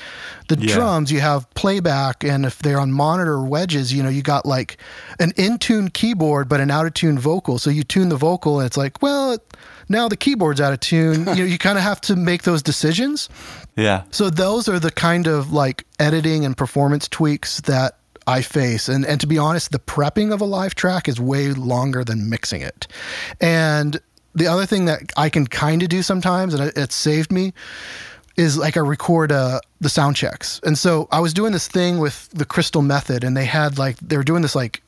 [0.49, 0.75] the Yeah.
[0.75, 4.79] drums, you have playback, and if they're on monitor wedges, you know, you got like
[5.21, 7.61] an in tune keyboard but an out of tune vocal.
[7.61, 9.39] So you tune the vocal, and it's like, well,
[9.93, 11.21] now the keyboard's out of tune.
[11.21, 13.29] you know, you kind of have to make those decisions.
[13.77, 14.03] yeah.
[14.11, 18.89] So those are the kind of like editing and performance tweaks that I face.
[18.89, 22.29] And and to be honest, the prepping of a live track is way longer than
[22.29, 22.87] mixing it.
[23.41, 24.01] And
[24.35, 27.53] the other thing that I can kind of do sometimes, and it, it saved me,
[28.37, 30.61] is like I record uh, the sound checks.
[30.65, 33.97] And so I was doing this thing with the Crystal Method, and they had like
[33.99, 34.83] they were doing this like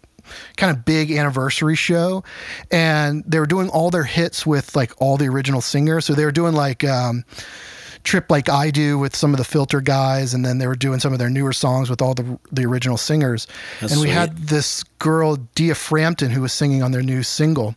[0.56, 2.24] kind of big anniversary show,
[2.70, 6.04] and they were doing all their hits with like all the original singers.
[6.04, 6.84] So they were doing like.
[6.84, 7.24] Um,
[8.04, 11.00] Trip Like I Do with some of the filter guys, and then they were doing
[11.00, 13.46] some of their newer songs with all the the original singers.
[13.80, 14.12] That's and we sweet.
[14.14, 17.74] had this girl, Dia Frampton, who was singing on their new single.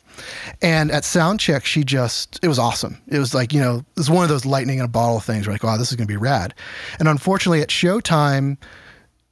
[0.61, 3.01] And at soundcheck, she just, it was awesome.
[3.07, 5.47] It was like, you know, it was one of those lightning in a bottle things.
[5.47, 6.53] We're like, wow, this is going to be rad.
[6.99, 8.57] And unfortunately, at Showtime,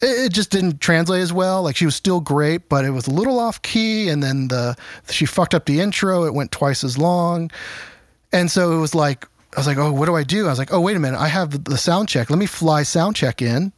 [0.06, 1.64] it it just didn't translate as well.
[1.64, 4.10] Like she was still great, but it was a little off key.
[4.10, 4.76] And then the
[5.10, 6.24] she fucked up the intro.
[6.24, 7.52] It went twice as long.
[8.32, 10.48] And so it was like, I was like, oh, what do I do?
[10.48, 11.20] I was like, oh, wait a minute.
[11.20, 12.30] I have the sound check.
[12.30, 13.72] Let me fly sound check in.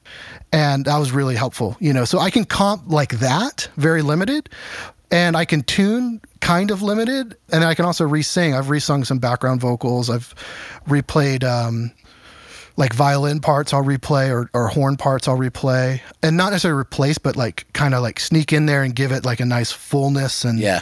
[0.52, 2.06] And that was really helpful, you know.
[2.06, 4.50] So I can comp like that, very limited.
[5.12, 7.38] And I can tune kind of limited.
[7.52, 8.56] And I can also re sing.
[8.56, 10.10] I've re sung some background vocals.
[10.10, 10.34] I've
[10.88, 11.92] replayed um,
[12.78, 16.00] like violin parts I'll replay or, or horn parts I'll replay.
[16.22, 19.26] And not necessarily replace, but like kind of like sneak in there and give it
[19.26, 20.82] like a nice fullness and Yeah.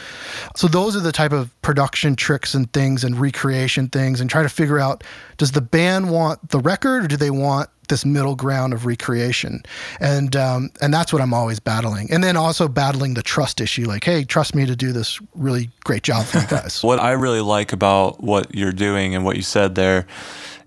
[0.56, 4.44] so those are the type of production tricks and things and recreation things and try
[4.44, 5.04] to figure out
[5.38, 9.62] does the band want the record or do they want this middle ground of recreation
[10.00, 13.86] and um, and that's what I'm always battling and then also battling the trust issue
[13.86, 17.12] like hey trust me to do this really great job for you guys What I
[17.12, 20.08] really like about what you're doing and what you said there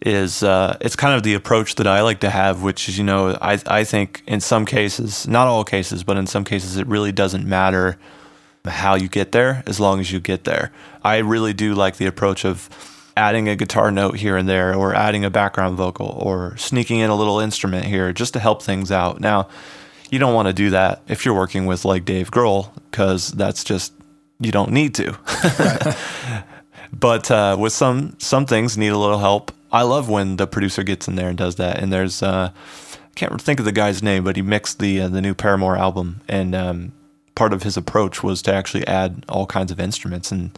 [0.00, 3.04] is uh, it's kind of the approach that I like to have, which is, you
[3.04, 6.86] know, I, I think in some cases, not all cases, but in some cases, it
[6.86, 7.98] really doesn't matter
[8.64, 10.72] how you get there as long as you get there.
[11.02, 12.68] I really do like the approach of
[13.16, 17.10] adding a guitar note here and there, or adding a background vocal, or sneaking in
[17.10, 19.20] a little instrument here just to help things out.
[19.20, 19.48] Now,
[20.10, 23.64] you don't want to do that if you're working with like Dave Grohl, because that's
[23.64, 23.92] just,
[24.38, 25.18] you don't need to.
[26.92, 29.52] but uh, with some some things need a little help.
[29.70, 31.78] I love when the producer gets in there and does that.
[31.78, 35.08] And there's uh, I can't think of the guy's name, but he mixed the uh,
[35.08, 36.92] the new Paramore album, and um,
[37.34, 40.32] part of his approach was to actually add all kinds of instruments.
[40.32, 40.50] And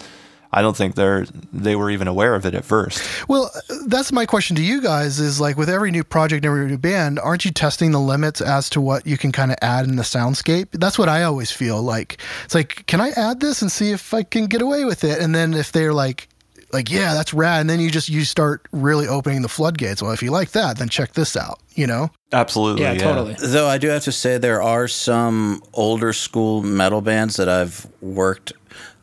[0.52, 3.02] I don't think they're they were even aware of it at first.
[3.28, 3.50] Well,
[3.86, 7.20] that's my question to you guys is like with every new project, every new band,
[7.20, 10.02] aren't you testing the limits as to what you can kind of add in the
[10.02, 10.68] soundscape?
[10.72, 12.20] That's what I always feel like.
[12.44, 15.20] It's like, can I add this and see if I can get away with it?
[15.20, 16.28] And then if they're like,
[16.72, 17.62] like, yeah, that's rad.
[17.62, 20.02] And then you just, you start really opening the floodgates.
[20.02, 22.10] Well, if you like that, then check this out, you know?
[22.32, 23.34] Absolutely, Yeah, totally.
[23.40, 27.88] Though I do have to say there are some older school metal bands that I've
[28.00, 28.52] worked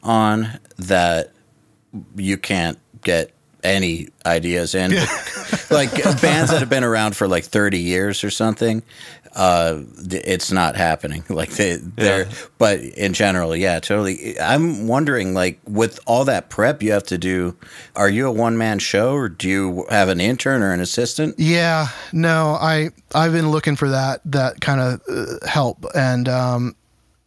[0.01, 1.33] on that
[2.15, 3.31] you can't get
[3.63, 4.91] any ideas in.
[5.71, 8.83] like bands that have been around for like 30 years or something.
[9.35, 11.23] Uh, it's not happening.
[11.29, 12.31] Like they, they're, Yeah.
[12.57, 14.39] but in general, yeah, totally.
[14.39, 17.55] I'm wondering, like, with all that prep you have to do,
[17.95, 21.35] are you a one man show or do you have an intern or an assistant?
[21.37, 25.85] Yeah, no, I, I've been looking for that, that kind of uh, help.
[25.93, 26.75] And, um,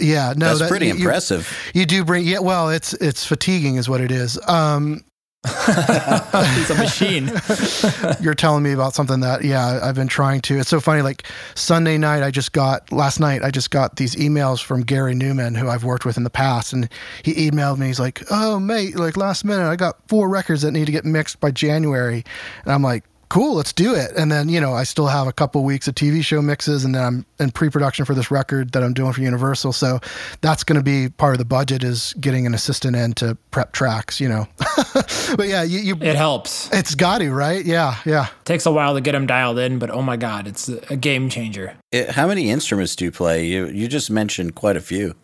[0.01, 1.53] yeah, no, That's that- pretty you- you- impressive.
[1.75, 2.39] You do bring, yeah.
[2.41, 4.39] Well, it's it's fatiguing, is what it is.
[4.49, 5.05] Um,
[5.47, 7.33] He's a machine.
[8.21, 10.59] you're telling me about something that, yeah, I've been trying to.
[10.59, 11.01] It's so funny.
[11.01, 11.23] Like
[11.55, 13.43] Sunday night, I just got last night.
[13.43, 16.75] I just got these emails from Gary Numan, who I've worked with in the past,
[16.75, 16.91] and
[17.23, 17.87] he emailed me.
[17.87, 21.07] He's like, "Oh, mate, like last minute, I got four records that need to get
[21.07, 22.23] mixed by January,"
[22.65, 23.05] and I'm like.
[23.31, 24.11] Cool, let's do it.
[24.19, 26.97] And then, you know, I still have a couple weeks of TV show mixes, and
[26.97, 29.73] then I'm in pre-production for this record that I'm doing for Universal.
[29.73, 30.01] So
[30.41, 33.71] that's going to be part of the budget is getting an assistant in to prep
[33.71, 34.49] tracks, you know.
[35.37, 36.69] but yeah, you, you It helps.
[36.73, 37.65] it's got to, right?
[37.65, 38.27] Yeah, yeah.
[38.45, 41.31] Takes a while to get him dialed in, but oh my god, it's a game
[41.31, 41.75] changer.
[41.93, 43.47] It, how many instruments do you play?
[43.47, 45.15] You you just mentioned quite a few.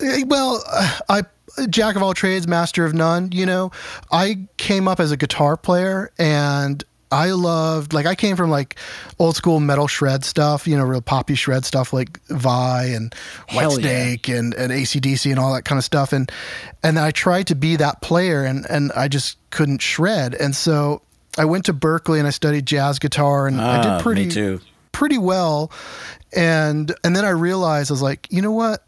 [0.00, 0.62] Eh, Well,
[1.08, 1.22] I
[1.70, 3.30] jack of all trades, master of none.
[3.32, 3.70] You know,
[4.12, 8.76] I came up as a guitar player, and I loved like I came from like
[9.18, 10.66] old school metal shred stuff.
[10.66, 13.14] You know, real poppy shred stuff like Vai and
[13.46, 14.36] Hell yeah.
[14.36, 16.12] And and ACDC and all that kind of stuff.
[16.12, 16.30] And
[16.82, 20.34] and I tried to be that player, and and I just couldn't shred.
[20.34, 21.02] And so
[21.38, 24.60] I went to Berklee and I studied jazz guitar, and I Ah, did pretty too.
[24.92, 25.70] pretty well
[26.36, 28.84] and and then i realized i was like you know what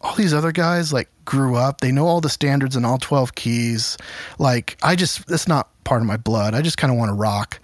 [0.00, 3.34] all these other guys like grew up they know all the standards in all 12
[3.34, 3.96] keys
[4.38, 7.14] like i just that's not part of my blood i just kind of want to
[7.14, 7.58] rock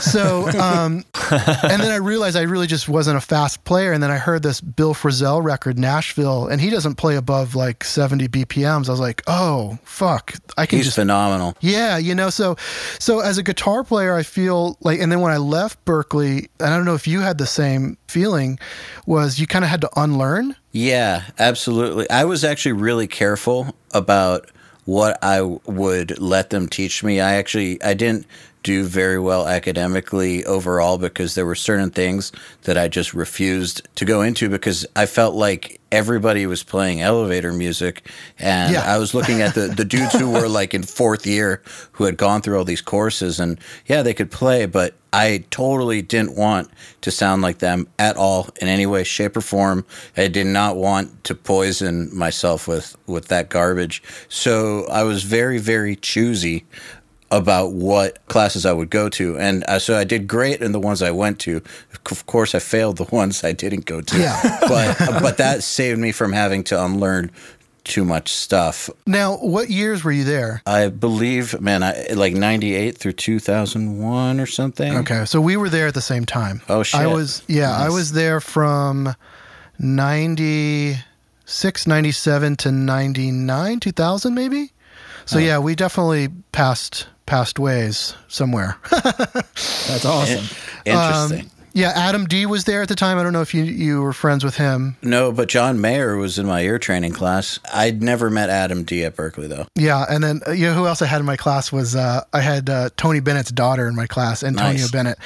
[0.00, 1.02] so um
[1.70, 4.42] and then i realized i really just wasn't a fast player and then i heard
[4.42, 9.00] this bill frisell record nashville and he doesn't play above like 70 bpms i was
[9.00, 11.56] like oh fuck i can He's just phenomenal.
[11.60, 12.56] yeah, you know, so
[12.98, 16.68] so as a guitar player, I feel like, and then when I left Berklee, and
[16.68, 18.58] I don't know if you had the same feeling,
[19.06, 20.56] was you kind of had to unlearn.
[20.72, 22.08] Yeah, absolutely.
[22.10, 24.50] I was actually really careful about
[24.84, 27.20] what I would let them teach me.
[27.20, 28.26] I actually I didn't
[28.62, 32.30] do very well academically overall because there were certain things
[32.62, 37.52] that I just refused to go into because I felt like everybody was playing elevator
[37.52, 38.06] music,
[38.38, 38.82] and Yeah.
[38.94, 42.16] I was looking at the the dudes who were like in fourth year who had
[42.16, 46.70] gone through all these courses, and yeah, they could play, but I totally didn't want
[47.00, 49.84] to sound like them at all in any way, shape, or form.
[50.16, 55.58] I did not want to poison myself with with that garbage, so I was very
[55.58, 56.64] very choosy
[57.30, 59.38] about what classes I would go to.
[59.38, 61.62] And uh, so I did great in the ones I went to.
[62.10, 64.18] Of course, I failed the ones I didn't go to.
[64.18, 64.58] Yeah.
[64.68, 67.30] but but that saved me from having to unlearn
[67.84, 68.90] too much stuff.
[69.06, 70.62] Now, what years were you there?
[70.66, 74.96] I believe, man, I like 98 through 2001 or something.
[74.98, 76.62] Okay, so we were there at the same time.
[76.68, 77.00] Oh, shit.
[77.00, 79.14] I was yeah, I was there from
[79.78, 84.72] 96, 97 to 99, 2000 maybe.
[85.26, 88.76] So yeah, we definitely passed passed ways somewhere.
[88.90, 90.44] That's awesome.
[90.84, 91.48] Interesting.
[91.72, 93.18] yeah, Adam D was there at the time.
[93.18, 94.96] I don't know if you you were friends with him.
[95.00, 97.60] no, but John Mayer was in my ear training class.
[97.72, 99.66] I'd never met Adam D at Berklee, though.
[99.76, 102.24] Yeah, and then uh, you know who else I had in my class was uh,
[102.32, 104.90] I had uh, Tony Bennett's daughter in my class, Antonia Nice.
[104.90, 105.18] Bennett.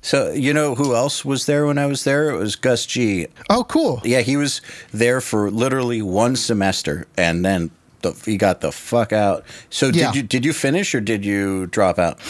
[0.00, 2.30] So, you know who else was there when I was there?
[2.30, 3.28] It was Gus G.
[3.48, 4.00] Oh, cool.
[4.04, 4.60] Yeah, he was
[4.92, 7.70] there for literally one semester, and then
[8.02, 9.44] the, he got the fuck out.
[9.70, 10.12] So did Yeah.
[10.12, 12.20] you did you finish or did you drop out?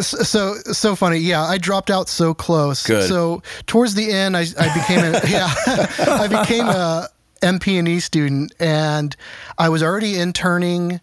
[0.00, 3.08] so so funny yeah i dropped out so close Good.
[3.08, 5.52] so towards the end i, I became a yeah
[6.22, 7.08] i became a
[7.42, 9.14] mp&e E student and
[9.58, 11.00] i was already interning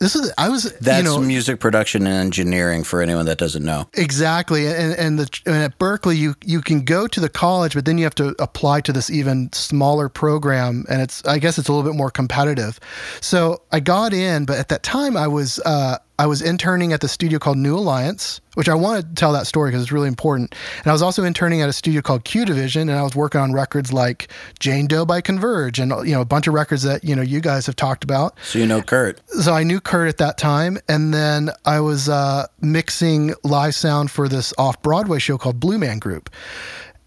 [0.00, 3.64] this is i was That's you know music production and engineering for anyone that doesn't
[3.64, 3.88] know.
[3.94, 7.84] Exactly, and and, the, and at Berklee, you you can go to the college, but
[7.84, 11.68] then you have to apply to this even smaller program, and it's I guess it's
[11.68, 12.80] a little bit more competitive.
[13.20, 17.00] So I got in, but at that time I was uh, I was interning at
[17.00, 20.06] the studio called New Alliance, which I want to tell that story because it's really
[20.06, 20.54] important.
[20.78, 23.40] And I was also interning at a studio called Q Division, and I was working
[23.40, 24.28] on records like
[24.60, 27.40] Jane Doe by Converge, and you know a bunch of records that you know you
[27.40, 29.20] guys have talked about So you know Kurt.
[29.40, 34.10] so I knew Kurt at that time, and then I was uh, mixing live sound
[34.10, 36.30] for this off Broadway show called Blue Man Group,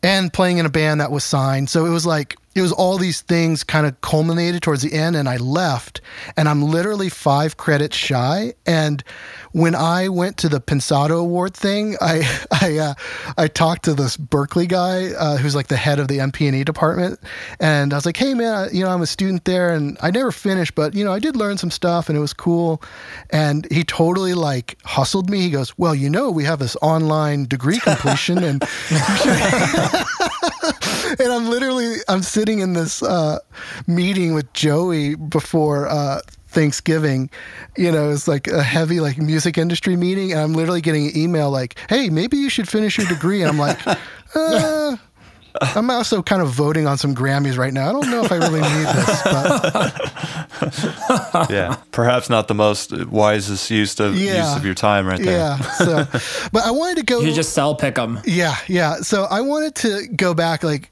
[0.04, 1.70] and playing in a band that was signed.
[1.70, 5.16] So it was like it was all these things kind of culminated towards the end,
[5.16, 6.02] and I left,
[6.36, 8.54] and I'm literally five credits shy.
[8.66, 9.04] And
[9.52, 12.94] when I went to the Pensado Award thing, I I uh,
[13.38, 17.20] I talked to this Berklee guy uh, who's like the head of the MP&E department,
[17.60, 20.12] and I was like, "Hey man, I, you know I'm a student there, and I
[20.12, 22.82] never finished, but you know I did learn some stuff, and it was cool."
[23.30, 25.42] And he totally like hustled me.
[25.42, 28.64] He goes, "Well, you know we have this online degree completion, and
[31.20, 33.40] and I'm literally I'm sitting in this uh,
[33.86, 37.30] meeting with Joey before uh, Thanksgiving.
[37.78, 41.18] You know, it's like a heavy like music industry meeting, and I'm literally getting an
[41.18, 43.80] email like, "Hey, maybe you should finish your degree." And I'm like,
[44.36, 44.98] uh,
[45.62, 47.90] I'm also kind of voting on some Grammys right now.
[47.90, 49.22] I don't know if I really need this,
[51.42, 54.48] but yeah, perhaps not the most wisest use of Yeah.
[54.50, 55.38] use of your time right there.
[55.38, 55.58] yeah.
[55.58, 56.06] So,
[56.52, 57.20] but I wanted to go.
[57.22, 58.20] You just sell pick them.
[58.26, 58.96] Yeah, yeah.
[58.98, 60.92] So I wanted to go back, like,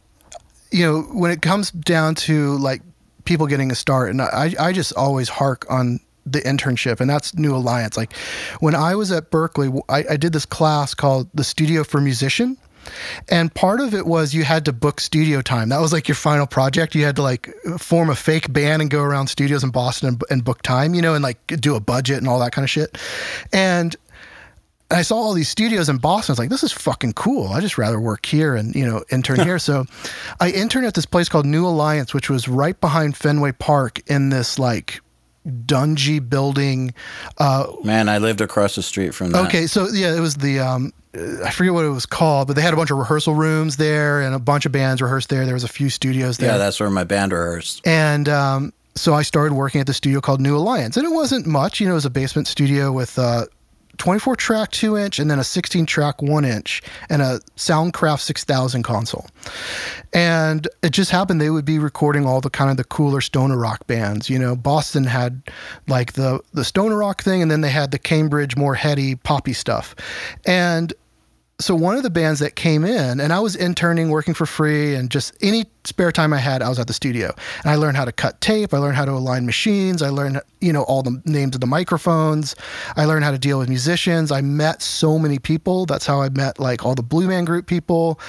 [0.71, 2.81] you know, when it comes down to like
[3.25, 7.35] people getting a start, and I, I just always hark on the internship, and that's
[7.35, 7.97] New Alliance.
[7.97, 8.13] Like,
[8.59, 12.57] when I was at Berklee, I, I did this class called the Studio for Musician.
[13.29, 15.69] And part of it was you had to book studio time.
[15.69, 16.95] That was like your final project.
[16.95, 20.23] You had to like form a fake band and go around studios in Boston and,
[20.29, 22.69] and book time, you know, and like do a budget and all that kind of
[22.69, 22.97] shit.
[23.53, 23.95] And
[24.91, 26.31] I saw all these studios in Boston.
[26.31, 27.47] I was like, this is fucking cool.
[27.47, 29.57] I just rather work here and, you know, intern here.
[29.65, 29.85] So
[30.39, 34.29] I interned at this place called New Alliance, which was right behind Fenway Park in
[34.29, 35.01] this like
[35.47, 36.93] dungy building.
[37.39, 39.47] Uh, Man, I lived across the street from that.
[39.47, 39.65] okay.
[39.67, 40.93] So yeah, it was the, um,
[41.43, 44.21] I forget what it was called, but they had a bunch of rehearsal rooms there
[44.21, 45.45] and a bunch of bands rehearsed there.
[45.45, 46.51] There was a few studios there.
[46.51, 47.81] Yeah, that's where my band rehearsed.
[47.85, 51.45] And um, so I started working at the studio called New Alliance, and it wasn't
[51.45, 51.79] much.
[51.79, 53.45] You know, it was a basement studio with uh,
[53.97, 58.83] 24 track two inch, and then a 16 track one inch, and a Soundcraft 6000
[58.83, 59.27] console.
[60.13, 63.57] And it just happened they would be recording all the kind of the cooler stoner
[63.57, 64.29] rock bands.
[64.29, 65.41] You know, Boston had
[65.87, 69.53] like the the stoner rock thing, and then they had the Cambridge more heady poppy
[69.53, 69.95] stuff,
[70.45, 70.93] and
[71.57, 74.93] so one of the bands that came in and i was interning working for free
[74.93, 77.33] and just any spare time i had i was at the studio.
[77.63, 80.41] And i learned how to cut tape i learned how to align machines i learned
[80.59, 82.55] you know all the names of the microphones
[82.97, 84.31] i learned how to deal with musicians.
[84.31, 87.67] I met so many people that's how i met like all the blue man group
[87.67, 88.19] people.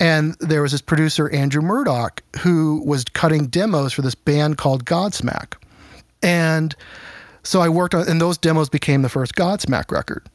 [0.00, 4.84] And there was this producer andrew murdock who was cutting demos for this band called
[4.86, 5.54] godsmack.
[6.22, 6.74] And
[7.42, 10.28] so I worked on, and those demos became the first Godsmack record.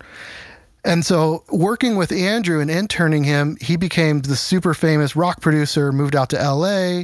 [0.88, 5.92] And so, working with Andrew and interning him, he became the super famous rock producer,
[5.92, 7.04] moved out to LA.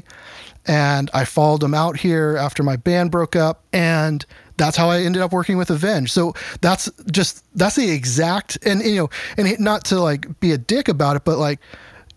[0.65, 5.01] and I followed him out here after my band broke up, and that's how I
[5.01, 6.11] ended up working with Avenged.
[6.13, 10.57] So that's just that's the exact and you know and not to like be a
[10.57, 11.59] dick about it, but like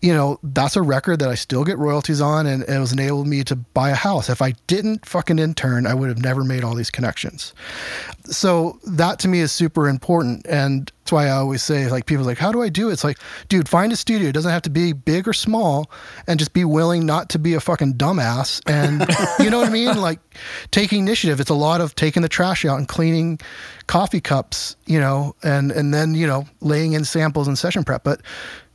[0.01, 3.27] you know, that's a record that I still get royalties on and it was enabled
[3.27, 4.29] me to buy a house.
[4.29, 7.53] If I didn't fucking intern, I would have never made all these connections.
[8.25, 10.45] So that to me is super important.
[10.47, 12.93] And that's why I always say, like, people like, how do I do it?
[12.93, 14.27] It's like, dude, find a studio.
[14.27, 15.89] It doesn't have to be big or small
[16.27, 18.61] and just be willing not to be a fucking dumbass.
[18.67, 19.07] And
[19.39, 20.01] you know what I mean?
[20.01, 20.19] Like
[20.71, 21.39] taking initiative.
[21.39, 23.39] It's a lot of taking the trash out and cleaning
[23.87, 28.03] coffee cups, you know, and, and then, you know, laying in samples and session prep.
[28.03, 28.19] But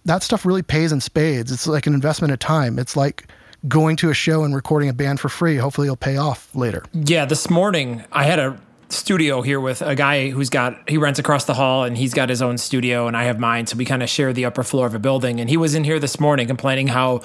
[0.07, 1.53] that stuff really pays in spades.
[1.53, 2.79] It's like an investment of time.
[2.79, 3.29] It's like
[3.69, 5.59] going to a show and recording a band for free.
[5.59, 6.83] Hopefully, it'll pay off later.
[6.95, 8.59] Yeah, this morning I had a
[8.93, 12.29] studio here with a guy who's got he rents across the hall and he's got
[12.29, 13.67] his own studio and I have mine.
[13.67, 15.41] So we kind of share the upper floor of a building.
[15.41, 17.23] And he was in here this morning complaining how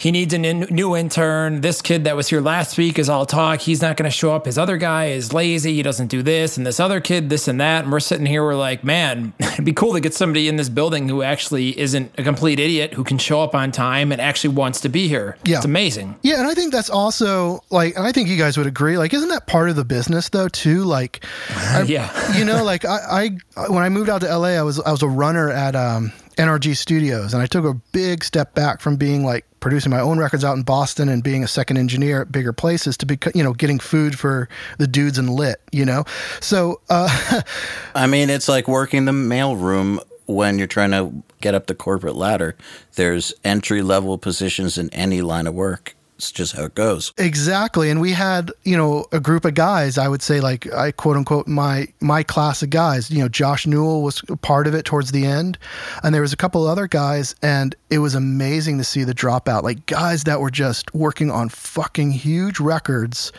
[0.00, 1.60] he needs a new intern.
[1.60, 3.60] This kid that was here last week is all talk.
[3.60, 4.46] He's not going to show up.
[4.46, 5.74] His other guy is lazy.
[5.74, 6.56] He doesn't do this.
[6.56, 7.82] And this other kid, this and that.
[7.82, 10.70] And we're sitting here, we're like, man, it'd be cool to get somebody in this
[10.70, 14.54] building who actually isn't a complete idiot, who can show up on time and actually
[14.54, 15.36] wants to be here.
[15.44, 15.56] Yeah.
[15.56, 16.18] It's amazing.
[16.22, 16.38] Yeah.
[16.38, 19.28] And I think that's also like, and I think you guys would agree, like, isn't
[19.28, 20.84] that part of the business though, too?
[20.84, 22.38] Like, I, yeah.
[22.38, 25.02] you know, like I, I, when I moved out to LA, I was, I was
[25.02, 29.26] a runner at, um, NRG Studios, and I took a big step back from being
[29.26, 32.54] like producing my own records out in Boston and being a second engineer at bigger
[32.54, 36.04] places to be, you know, getting food for the dudes in lit, you know.
[36.40, 37.42] So, uh,
[37.94, 41.12] I mean, it's like working the mailroom when you're trying to
[41.42, 42.56] get up the corporate ladder.
[42.94, 47.14] There's entry level positions in any line of work it's just how it goes.
[47.16, 47.88] Exactly.
[47.88, 51.16] And we had, you know, a group of guys, I would say like I quote
[51.16, 53.10] unquote my my class of guys.
[53.10, 55.56] You know, Josh Newell was part of it towards the end.
[56.02, 59.62] And there was a couple other guys and it was amazing to see the dropout.
[59.62, 63.32] Like guys that were just working on fucking huge records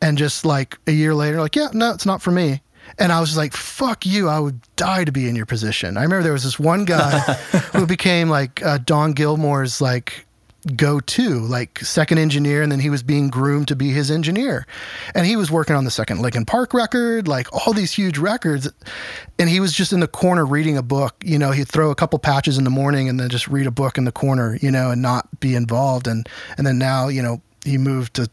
[0.00, 2.62] and just like a year later, like, yeah, no, it's not for me.
[3.00, 4.28] And I was just like, fuck you.
[4.28, 5.96] I would die to be in your position.
[5.96, 7.18] I remember there was this one guy
[7.72, 10.24] who became like uh, Don Gilmore's like
[10.76, 14.66] go to, like second engineer, and then he was being groomed to be his engineer.
[15.14, 18.68] And he was working on the second Linkin Park record, like all these huge records.
[19.38, 21.16] And he was just in the corner reading a book.
[21.24, 23.72] You know, he'd throw a couple patches in the morning and then just read a
[23.72, 26.06] book in the corner, you know, and not be involved.
[26.06, 28.30] And and then now, you know, he moved to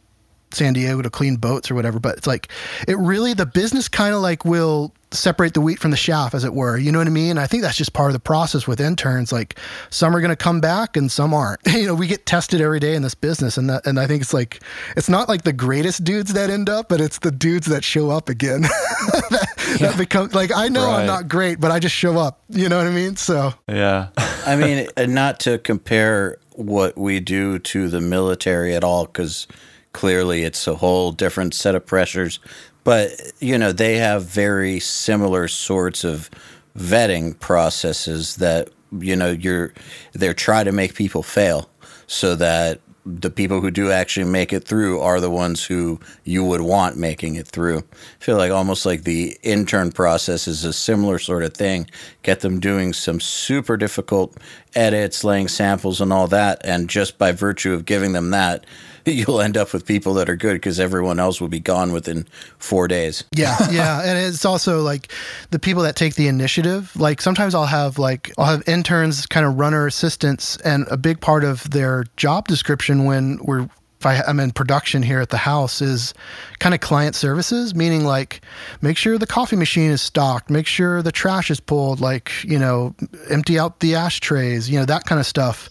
[0.52, 2.00] San Diego to clean boats or whatever.
[2.00, 2.50] But it's like
[2.88, 6.44] it really the business kind of like will separate the wheat from the chaff, as
[6.44, 6.78] it were.
[6.78, 7.38] You know what I mean?
[7.38, 9.32] I think that's just part of the process with interns.
[9.32, 9.58] Like
[9.90, 11.60] some are going to come back and some aren't.
[11.68, 14.22] you know, we get tested every day in this business, and that, and I think
[14.22, 14.62] it's like
[14.96, 18.10] it's not like the greatest dudes that end up, but it's the dudes that show
[18.10, 18.62] up again.
[18.62, 19.88] that, yeah.
[19.88, 21.02] that become like I know right.
[21.02, 22.42] I'm not great, but I just show up.
[22.50, 23.16] You know what I mean?
[23.16, 24.10] So yeah.
[24.46, 29.48] I mean, not to compare what we do to the military at all, because
[29.94, 32.40] clearly it's a whole different set of pressures
[32.84, 36.30] but you know they have very similar sorts of
[36.78, 38.70] vetting processes that
[39.00, 39.74] you know you're
[40.14, 41.70] they're trying to make people fail
[42.08, 46.44] so that the people who do actually make it through are the ones who you
[46.44, 47.80] would want making it through.
[47.80, 51.90] I feel like almost like the intern process is a similar sort of thing.
[52.24, 54.38] Get them doing some super difficult
[54.76, 56.62] edits, laying samples, and all that.
[56.64, 58.66] And just by virtue of giving them that,
[59.06, 62.28] you'll end up with people that are good because everyone else will be gone within
[62.58, 63.24] four days.
[63.32, 65.12] Yeah, yeah, and it's also like
[65.52, 66.96] the people that take the initiative.
[66.96, 71.22] Like sometimes I'll have like I'll have interns, kind of runner assistants, and a big
[71.22, 73.70] part of their job description when we're
[74.00, 76.14] if I, am in production here at the house is
[76.60, 78.42] kind of client services, meaning like
[78.82, 82.58] make sure the coffee machine is stocked, make sure the trash is pulled, like, you
[82.58, 82.96] know,
[83.30, 85.68] empty out the ashtrays, you know, that kind of stuff.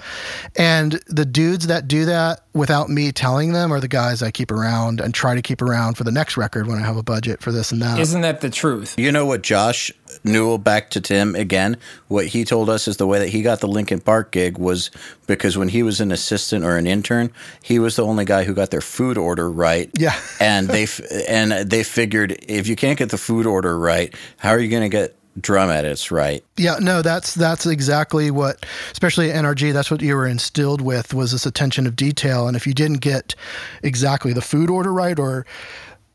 [0.57, 4.51] And the dudes that do that without me telling them are the guys I keep
[4.51, 7.41] around and try to keep around for the next record when I have a budget
[7.41, 7.99] for this and that.
[7.99, 8.95] Isn't that the truth?
[8.99, 9.91] You know what Josh
[10.25, 11.77] Newell back to Tim again.
[12.09, 14.91] What he told us is the way that he got the Linkin Park gig was
[15.27, 17.31] because when he was an assistant or an intern,
[17.63, 19.91] he was the only guy who got their food order right.
[19.99, 20.87] Yeah, and they
[21.29, 24.83] and they figured if you can't get the food order right, how are you going
[24.83, 26.45] to get drum edits right.
[26.57, 31.15] Yeah, no, that's that's exactly what, especially at NRG, that's what you were instilled with
[31.15, 32.49] was this attention of detail.
[32.49, 33.35] And if you didn't get
[33.83, 35.47] exactly the food order right or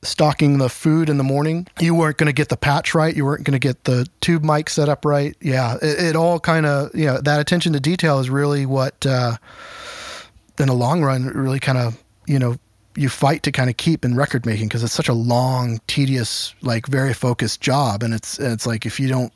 [0.04, 1.68] stocking the food in the morning.
[1.80, 3.16] You weren't going to get the patch right.
[3.16, 5.36] You weren't going to get the tube mic set up right.
[5.42, 9.06] Yeah, it, it all kind of, you know, that attention to detail is really what,
[9.06, 9.38] uh,
[10.60, 12.58] in the long run, really kind of, you know,
[12.96, 16.54] you fight to kind of keep in record making because it's such a long, tedious,
[16.62, 18.04] like very focused job.
[18.04, 19.34] And it's, it's like if you don't,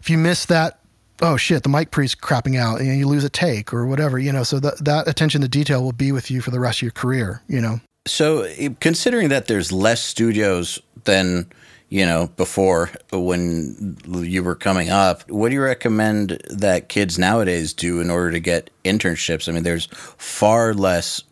[0.00, 0.78] if you miss that
[1.22, 4.32] oh shit, the mic pre's crapping out, and you lose a take or whatever, you
[4.32, 4.42] know.
[4.42, 6.92] So that that attention to detail will be with you for the rest of your
[6.92, 7.80] career, you know.
[8.06, 11.46] So, eh, considering that there's less studios than
[11.88, 17.72] you know before when you were coming up, what do you recommend that kids nowadays
[17.72, 19.48] do in order to get internships?
[19.48, 19.86] I mean, there's
[20.18, 21.22] far less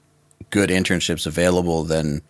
[0.51, 2.23] good internships available than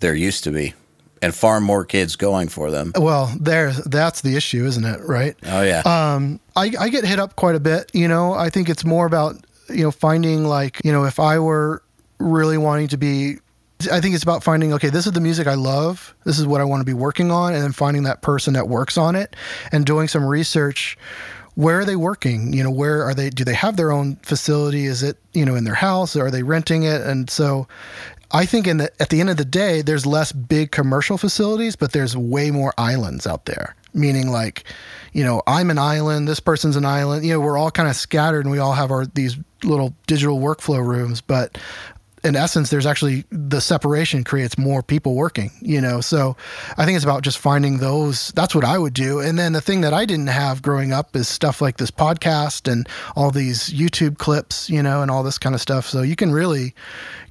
[0.00, 0.74] there used to be,
[1.22, 2.92] and far more kids going for them.
[2.96, 5.00] Well, there, that's the issue, isn't it?
[5.02, 5.36] Right?
[5.44, 5.82] Oh yeah.
[5.84, 7.90] Um, I, I get hit up quite a bit.
[7.94, 9.36] You know, I think it's more about
[9.68, 11.82] you know finding like you know if I were
[12.18, 13.36] really wanting to be
[13.92, 16.14] I think it's about finding, okay, this is the music I love.
[16.24, 17.54] This is what I want to be working on.
[17.54, 19.36] And then finding that person that works on it
[19.70, 20.96] and doing some research.
[21.54, 22.52] Where are they working?
[22.52, 23.30] You know, where are they?
[23.30, 24.86] Do they have their own facility?
[24.86, 26.16] Is it, you know, in their house?
[26.16, 27.02] Or are they renting it?
[27.02, 27.66] And so
[28.32, 31.76] I think in the, at the end of the day, there's less big commercial facilities,
[31.76, 33.74] but there's way more islands out there.
[33.94, 34.64] Meaning like,
[35.12, 37.24] you know, I'm an island, this person's an island.
[37.24, 40.38] You know, we're all kind of scattered and we all have our these little digital
[40.38, 41.56] workflow rooms, but
[42.26, 46.00] in essence, there's actually the separation creates more people working, you know.
[46.00, 46.36] So
[46.76, 48.32] I think it's about just finding those.
[48.34, 49.20] That's what I would do.
[49.20, 52.70] And then the thing that I didn't have growing up is stuff like this podcast
[52.70, 55.86] and all these YouTube clips, you know, and all this kind of stuff.
[55.86, 56.74] So you can really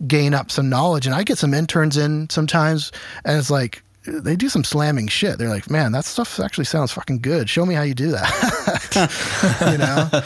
[0.07, 1.05] gain up some knowledge.
[1.05, 2.91] And I get some interns in sometimes,
[3.25, 5.39] and it's like, they do some slamming shit.
[5.39, 7.49] They're like, man, that stuff actually sounds fucking good.
[7.49, 8.29] Show me how you do that.
[9.71, 10.21] you know?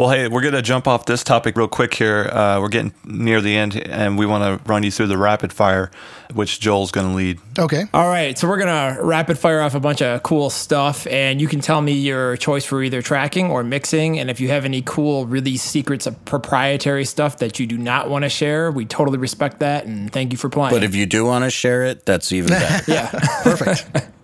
[0.00, 2.22] Well, hey, we're going to jump off this topic real quick here.
[2.32, 5.52] Uh, we're getting near the end, and we want to run you through the rapid
[5.52, 5.90] fire,
[6.32, 7.38] which Joel's going to lead.
[7.58, 7.84] Okay.
[7.92, 8.38] All right.
[8.38, 11.60] So we're going to rapid fire off a bunch of cool stuff, and you can
[11.60, 14.18] tell me your choice for either tracking or mixing.
[14.18, 18.08] And if you have any cool, really secrets of proprietary stuff that you do not
[18.08, 19.84] want to share, we totally respect that.
[19.84, 20.74] And thank you for playing.
[20.74, 22.90] but if you do want to share it, that's even better.
[22.90, 23.10] yeah.
[23.42, 24.08] Perfect.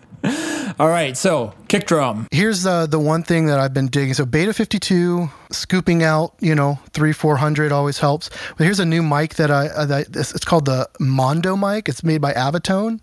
[0.78, 1.16] All right.
[1.16, 2.26] So kick drum.
[2.30, 4.12] Here's the the one thing that I've been digging.
[4.12, 8.28] So Beta 52, scooping out, you know, three four hundred always helps.
[8.58, 11.88] But here's a new mic that I uh, that it's, called the Mondo mic.
[11.88, 13.00] It's made by Avantone.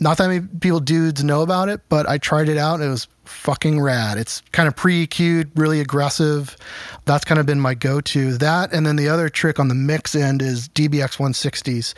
[0.00, 2.76] Not that many people dudes know about it, but I tried it out.
[2.76, 4.18] And it was fucking rad.
[4.18, 6.56] It's kind of pre-EQ'd, really aggressive.
[7.04, 8.36] That's kind of been my go-to.
[8.38, 11.94] That and then the other trick on the mix end is DBX 160s.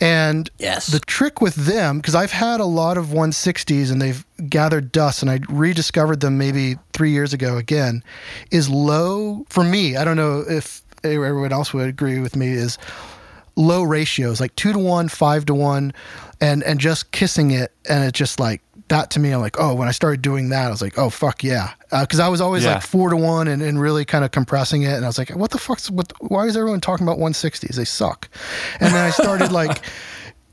[0.00, 0.86] And Yes.
[0.86, 5.20] the trick with them, because I've had a lot of 160s and they've gathered dust,
[5.22, 8.02] and I rediscovered them maybe three years ago again,
[8.50, 9.96] is low for me.
[9.96, 12.48] I don't know if everyone else would agree with me.
[12.48, 12.78] Is
[13.56, 15.92] low ratios, like two to one, five to one,
[16.42, 19.30] and and just kissing it, and it just like that to me.
[19.30, 22.20] I'm like, oh, when I started doing that, I was like, oh fuck yeah, because
[22.20, 22.74] I was always Yeah.
[22.74, 25.30] like four to one and, and really kind of compressing it, and I was like,
[25.30, 26.12] what the fuck's what?
[26.20, 27.74] Why is everyone talking about 160s?
[27.76, 28.28] They suck.
[28.80, 29.82] And then I started like.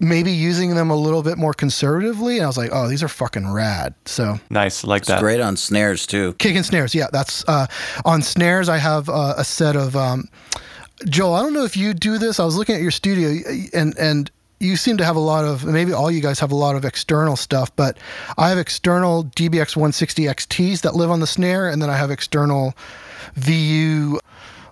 [0.02, 3.10] Maybe using them a little bit more conservatively, and I was like, "Oh, these are
[3.10, 5.20] fucking rad." So Nice, like that.
[5.20, 6.36] Great on snares too.
[6.40, 7.08] Kick and snares, yeah.
[7.12, 7.68] That's uh,
[8.06, 8.70] on snares.
[8.70, 10.30] I have uh, a set of um,
[11.10, 11.34] Joel.
[11.34, 12.40] I don't know if you do this.
[12.40, 13.42] I was looking at your studio,
[13.74, 15.66] and and you seem to have a lot of.
[15.66, 17.98] Maybe all you guys have a lot of external stuff, but
[18.38, 22.12] I have external DBX 160 XTs that live on the snare, and then I have
[22.12, 22.76] external
[23.36, 24.20] VU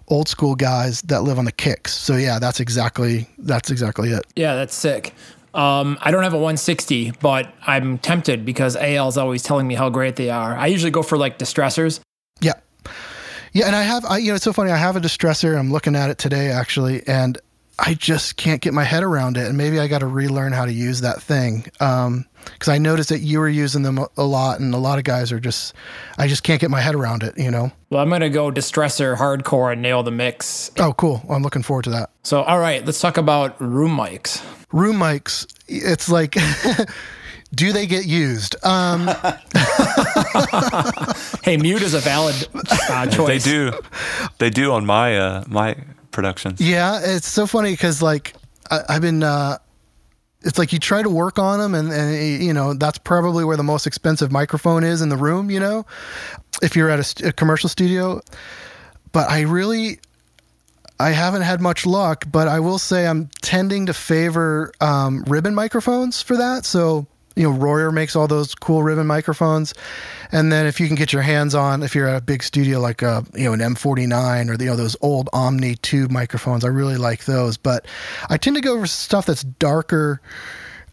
[0.09, 1.93] old school guys that live on the kicks.
[1.93, 4.25] So yeah, that's exactly that's exactly it.
[4.35, 5.13] Yeah, that's sick.
[5.53, 9.73] Um, I don't have a 160, but I'm tempted because Eyal is always telling me
[9.73, 10.55] how great they are.
[10.55, 11.99] I usually go for like distressors.
[12.41, 12.53] Yeah.
[13.53, 14.71] Yeah, and I have I you know it's so funny.
[14.71, 15.57] I have a distressor.
[15.57, 17.37] I'm looking at it today actually, and
[17.79, 19.47] I just can't get my head around it.
[19.47, 21.65] And maybe I got to relearn how to use that thing.
[21.79, 24.97] Um, because I noticed that you were using them a, a lot, and a lot
[24.97, 25.73] of guys are just,
[26.17, 27.37] I just can't get my head around it.
[27.37, 27.71] You know.
[27.89, 30.71] Well, I'm gonna go distressor hardcore and nail the mix.
[30.79, 31.21] Oh, cool.
[31.29, 32.09] I'm looking forward to that.
[32.23, 34.41] So, all right, let's talk about room mics.
[34.71, 35.45] Room mics.
[35.67, 36.35] It's like.
[37.55, 38.57] Do they get used?
[38.65, 39.07] Um,
[41.43, 42.35] Hey, mute is a valid
[42.89, 43.71] uh, They do,
[44.37, 45.77] they do on my uh, my
[46.17, 46.59] productions.
[46.59, 48.33] Yeah, it's so funny because like
[48.71, 49.21] I, I've been.
[49.21, 49.59] Uh,
[50.41, 53.55] it's like you try to work on them, and, and you know that's probably where
[53.55, 55.51] the most expensive microphone is in the room.
[55.51, 55.85] You know,
[56.63, 58.19] if you're at a, st- a commercial studio.
[59.11, 59.99] But I really,
[60.99, 62.25] I haven't had much luck.
[62.31, 66.65] But I will say I'm tending to favor um, ribbon microphones for that.
[66.65, 67.05] So
[67.37, 69.73] you know, Royer makes all those cool ribbon microphones,
[70.31, 72.79] and then if you can get your hands on, if you're at a big studio
[72.79, 76.65] like a you know an M49 or the, you know those old Omni tube microphones,
[76.65, 77.55] I really like those.
[77.55, 77.85] But
[78.29, 80.19] I tend to go for stuff that's darker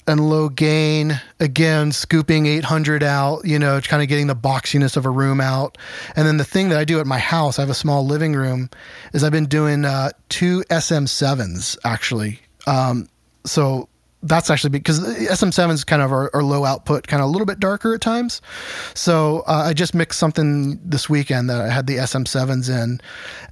[0.06, 1.18] and low gain.
[1.40, 5.78] Again, scooping 800 out, you know, kind of getting the boxiness of a room out.
[6.14, 8.34] And then the thing that I do at my house, I have a small living
[8.34, 8.68] room,
[9.14, 12.40] is I've been doing uh, two SM7s actually.
[12.66, 13.08] Um,
[13.46, 13.88] so
[14.24, 17.60] that's actually because SM7s kind of are, are low output, kind of a little bit
[17.60, 18.40] darker at times.
[18.94, 23.00] So uh, I just mixed something this weekend that I had the SM7s in,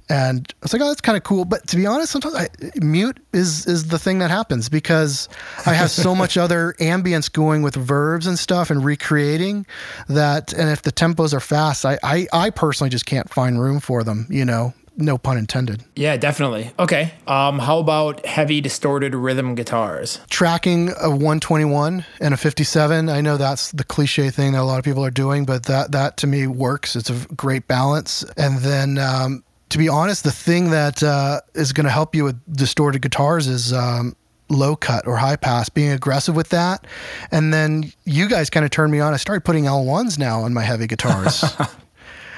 [0.09, 1.45] and I was like, oh, that's kind of cool.
[1.45, 2.49] But to be honest, sometimes I,
[2.81, 5.29] mute is is the thing that happens because
[5.65, 9.65] I have so much other ambience going with verbs and stuff and recreating
[10.09, 13.79] that, and if the tempos are fast, I I, I personally just can't find room
[13.79, 14.25] for them.
[14.29, 15.83] You know, no pun intended.
[15.95, 16.71] Yeah, definitely.
[16.79, 17.13] Okay.
[17.27, 20.19] Um, how about heavy distorted rhythm guitars?
[20.29, 23.09] Tracking a 121 and a 57.
[23.09, 25.91] I know that's the cliche thing that a lot of people are doing, but that
[25.91, 26.95] that to me works.
[26.95, 28.23] It's a great balance.
[28.37, 28.97] And then.
[28.97, 33.01] Um, to be honest, the thing that uh, is going to help you with distorted
[33.01, 34.15] guitars is um,
[34.49, 36.85] low cut or high pass, being aggressive with that.
[37.31, 39.13] And then you guys kind of turned me on.
[39.13, 41.43] I started putting L1s now on my heavy guitars.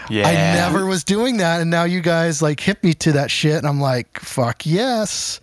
[0.10, 0.28] Yeah.
[0.28, 3.58] I never was doing that, and now you guys like hit me to that shit,
[3.58, 5.40] and I'm like, fuck yes.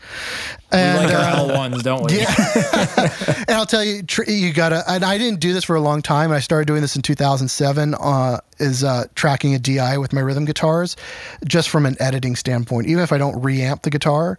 [0.70, 2.18] We And, like uh, our L1s, don't we?
[3.48, 4.82] and I'll tell you, tr- you gotta.
[4.88, 6.32] And I didn't do this for a long time.
[6.32, 7.94] I started doing this in 2007.
[7.94, 10.96] Uh, is uh, tracking a DI with my rhythm guitars,
[11.44, 12.86] just from an editing standpoint.
[12.86, 14.38] Even if I don't reamp the guitar,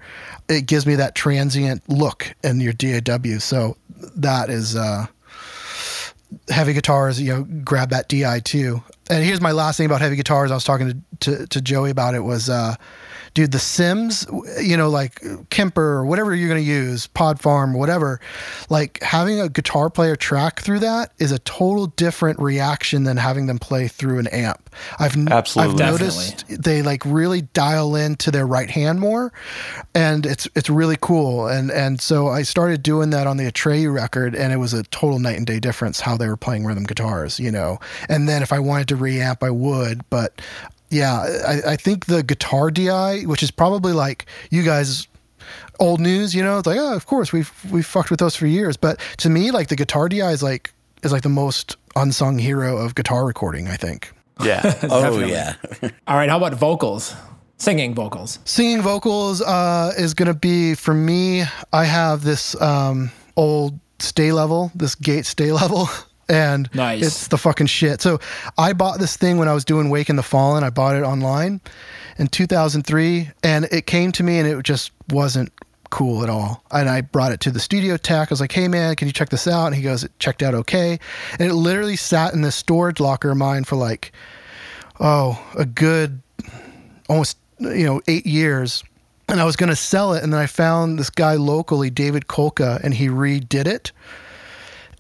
[0.50, 3.40] it gives me that transient look in your DAW.
[3.40, 3.78] So
[4.16, 4.76] that is.
[4.76, 5.08] Uh,
[6.50, 8.82] heavy guitars, you know, grab that DI too.
[9.10, 10.52] And here's my last thing about heavy guitars.
[10.52, 12.76] I was talking to, to, to Joey about it was, uh,
[13.34, 14.28] dude, the Sims,
[14.62, 18.20] you know, like Kemper or whatever you're going to use, Pod Farm, whatever,
[18.70, 23.48] like having a guitar player track through that is a total different reaction than having
[23.48, 24.70] them play through an amp.
[25.00, 25.74] I've Absolutely.
[25.74, 29.32] I've noticed they like really dial into their right hand more,
[29.94, 31.48] and it's it's really cool.
[31.48, 34.84] And and so I started doing that on the Atreyu record, and it was a
[34.84, 37.80] total night and day difference how they were playing rhythm guitars, you know.
[38.10, 40.42] And then if I wanted to reamp, I would, but
[40.94, 45.08] yeah, I, I think the guitar DI, which is probably like you guys
[45.80, 48.48] old news, you know, it's like, oh, of course we've we've fucked with those for
[48.48, 48.78] years.
[48.78, 50.74] But to me, like the guitar DI is like
[51.04, 54.12] is like the most unsung hero of guitar recording, I think.
[54.44, 54.74] Yeah.
[54.90, 55.56] Oh yeah.
[56.08, 56.30] All right.
[56.30, 57.16] How about vocals?
[57.58, 58.40] Singing vocals.
[58.46, 61.44] Singing vocals uh, is going to be for me.
[61.72, 65.88] I have this um, old STA-Level, this gate stay level,
[66.30, 67.04] and Nice.
[67.06, 68.02] it's the fucking shit.
[68.02, 68.20] So
[68.58, 70.64] I bought this thing when I was doing Waking the Fallen.
[70.64, 71.62] I bought it online
[72.18, 75.52] in 2003, and it came to me, and it just wasn't
[75.90, 76.64] cool at all.
[76.72, 78.30] And I brought it to the studio tech.
[78.30, 80.42] I was like, "Hey man, can you check this out?" And he goes, "It checked
[80.42, 81.00] out okay."
[81.40, 84.12] And it literally sat in this storage locker of mine for like,
[85.00, 86.22] oh, a good
[87.10, 88.84] almost you know eight years
[89.30, 92.28] and i was going to sell it and then i found this guy locally david
[92.28, 93.92] kolka and he redid it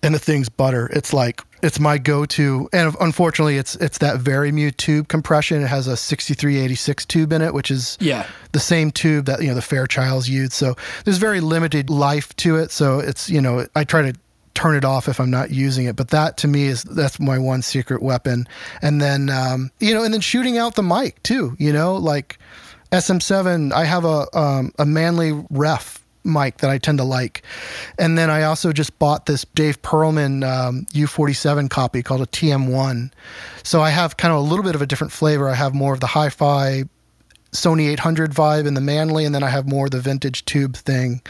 [0.03, 0.89] and the thing's butter.
[0.93, 2.69] It's like it's my go-to.
[2.73, 5.63] And unfortunately it's it's that very mute tube compression.
[5.63, 8.27] It has a 6386 tube in it which is Yeah.
[8.51, 10.51] the same tube that you know the fairchild's used.
[10.53, 10.75] So
[11.05, 12.69] there's very limited life to it.
[12.71, 14.13] So it's you know i try to
[14.55, 15.95] turn it off if i'm not using it.
[15.95, 18.45] But that to me is that's my one secret weapon.
[18.81, 22.37] And then um, you know and then shooting out the mic too you know like
[22.91, 27.43] sm7 i have a um, a Manley ref mic that I tend to like.
[27.97, 33.11] And then I also just bought this Dave Pearlman um, U47 copy called a TM1.
[33.63, 35.49] So I have kind of a little bit of a different flavor.
[35.49, 36.83] I have more of the hi fi
[37.51, 41.21] Sony 800 vibe in the Manley, and then I have more the vintage tube thing.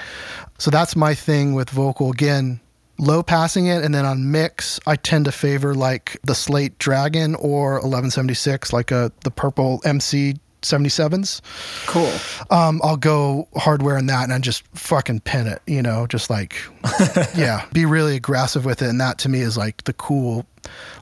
[0.58, 2.12] So that's my thing with vocal.
[2.12, 2.62] Again,
[2.98, 7.36] low passing it, and then on mix, I tend to favor like the Slate Dragon
[7.36, 11.41] or 1176, like a the purple MC 77s
[11.88, 12.11] Cool.
[12.49, 16.30] um, I'll go hardware in that and I just fucking pin it, you know, just
[16.30, 16.55] like,
[17.36, 18.89] yeah, be really aggressive with it.
[18.89, 20.45] And that to me is like the cool,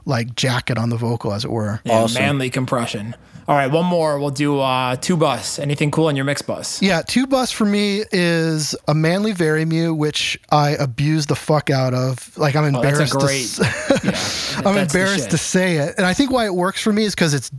[0.04, 1.80] like jacket on the vocal, as it were.
[1.84, 2.22] Yeah, Awesome.
[2.22, 3.14] Manley compression.
[3.48, 4.18] All right, one more.
[4.20, 5.58] We'll do uh, two bus.
[5.58, 6.80] Anything cool in your mix bus?
[6.80, 11.92] Yeah, two bus for me is a Manley Varimu, which I abuse the fuck out
[11.92, 12.36] of.
[12.38, 13.12] Like I'm Oh, that's embarrassed.
[13.12, 14.04] to great.
[14.14, 17.04] s- yeah, I'm embarrassed to say it, and I think why it works for me
[17.04, 17.50] is because it's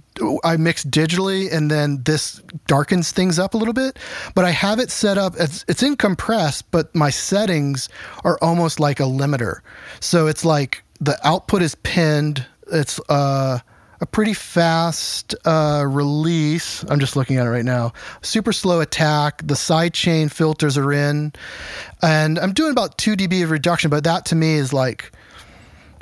[0.44, 4.00] I mix digitally, and then this darkens things up a little bit.
[4.36, 7.90] But I have it set up; it's it's in compress, but my settings
[8.24, 9.60] are almost like a limiter.
[10.00, 12.46] So it's like the output is pinned.
[12.72, 13.60] It's uh,
[14.04, 16.84] a pretty fast uh, release.
[16.90, 17.94] I'm just looking at it right now.
[18.22, 19.42] Super slow attack.
[19.48, 21.32] The side chain filters are in,
[22.02, 23.90] and I'm doing about two dB of reduction.
[23.90, 25.12] But that to me is like.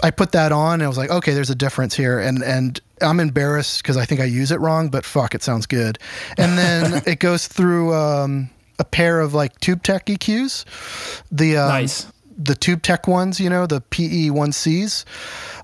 [0.03, 2.19] I put that on and I was like, okay, there's a difference here.
[2.19, 5.67] And and I'm embarrassed because I think I use it wrong, but fuck, it sounds
[5.67, 5.99] good.
[6.39, 8.49] And then it goes through um,
[8.79, 10.65] a pair of like Tube Tech EQs.
[11.31, 12.07] The um, Nice.
[12.37, 15.05] The Tube Tech ones, you know, the PE1Cs.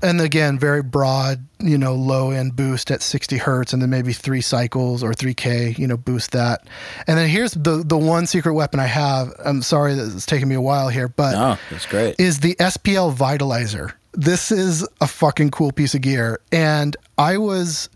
[0.04, 4.14] And again, very broad, you know, low end boost at 60 hertz and then maybe
[4.14, 6.68] three cycles or 3K, you know, boost that.
[7.08, 9.34] And then here's the, the one secret weapon I have.
[9.44, 12.20] I'm sorry that it's taking me a while here, but Oh, that's great.
[12.20, 13.94] is the SPL Vitalizer.
[14.14, 16.40] This is a fucking cool piece of gear.
[16.52, 17.90] And I was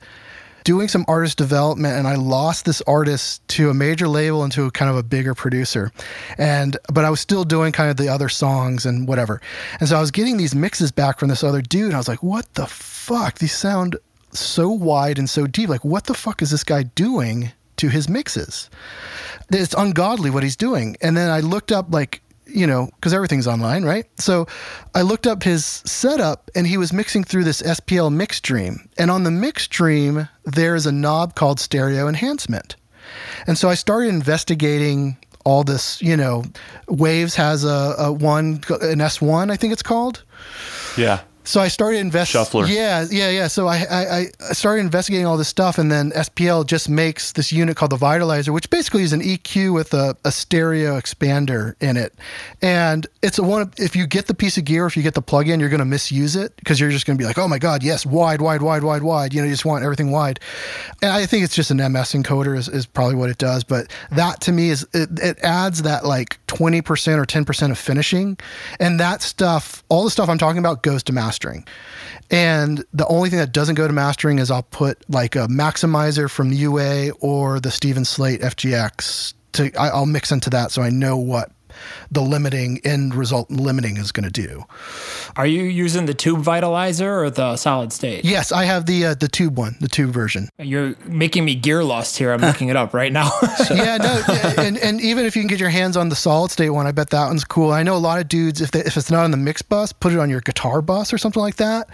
[0.64, 4.66] doing some artist development and I lost this artist to a major label and to
[4.66, 5.92] a kind of a bigger producer.
[6.38, 9.42] And but I was still doing kind of the other songs and whatever.
[9.80, 12.08] And so I was getting these mixes back from this other dude and I was
[12.08, 13.40] like, "What the fuck?
[13.40, 13.98] These sound
[14.32, 15.70] so wide and so deep.
[15.70, 18.70] Like what the fuck is this guy doing to his mixes?"
[19.52, 20.96] It's ungodly what he's doing.
[21.02, 22.22] And then I looked up like
[22.54, 24.06] you know, because everything's online, right?
[24.20, 24.48] So
[24.96, 28.88] I looked up his setup and he was mixing through this SPL MixDream.
[28.98, 32.76] And on the MixDream, there's a knob called stereo enhancement.
[33.48, 36.44] And so I started investigating all this, you know,
[36.88, 40.24] Waves has a, a one, an S1, I think it's called.
[40.98, 41.22] Yeah.
[41.44, 42.40] So I started investing.
[42.40, 42.68] Shuffler.
[42.68, 43.48] Yeah, yeah, yeah.
[43.48, 47.52] So I, I, I started investigating all this stuff, and then SPL just makes this
[47.52, 51.98] unit called the Vitalizer, which basically is an EQ with a, a stereo expander in
[51.98, 52.14] it.
[52.62, 53.64] And it's a one.
[53.64, 55.80] Of, if you get the piece of gear, if you get the plug-in, you're going
[55.80, 58.42] to misuse it because you're just going to be like, oh my god, yes, wide,
[58.42, 59.34] wide, wide, wide, wide.
[59.34, 60.40] You know, you just want everything wide.
[61.02, 63.64] And I think it's just an MS encoder is, is probably what it does.
[63.64, 66.82] But that to me is it, it adds that like 20%
[67.18, 68.38] or 10% of finishing,
[68.80, 71.66] and that stuff, all the stuff I'm talking about, goes to mastering.
[72.30, 76.30] And the only thing that doesn't go to mastering is I'll put like a maximizer
[76.30, 81.16] from UA or the Steven Slate FGX to I'll mix into that so I know
[81.18, 81.52] what
[82.12, 84.66] the limiting end result limiting is going to do.
[85.36, 88.26] Are you using the tube vitalizer or the solid state?
[88.26, 90.50] Yes, I have the uh, the tube one, the tube version.
[90.60, 92.32] You're making me gear lost here.
[92.34, 93.30] I'm looking it up right now.
[93.72, 94.22] yeah, no,
[94.58, 96.92] and and even if you can get your hands on the solid state one, I
[96.92, 97.72] bet that one's cool.
[97.72, 99.92] I know a lot of dudes if they, if it's not on the mix bus,
[99.94, 101.90] put it on your guitar bus or something like that.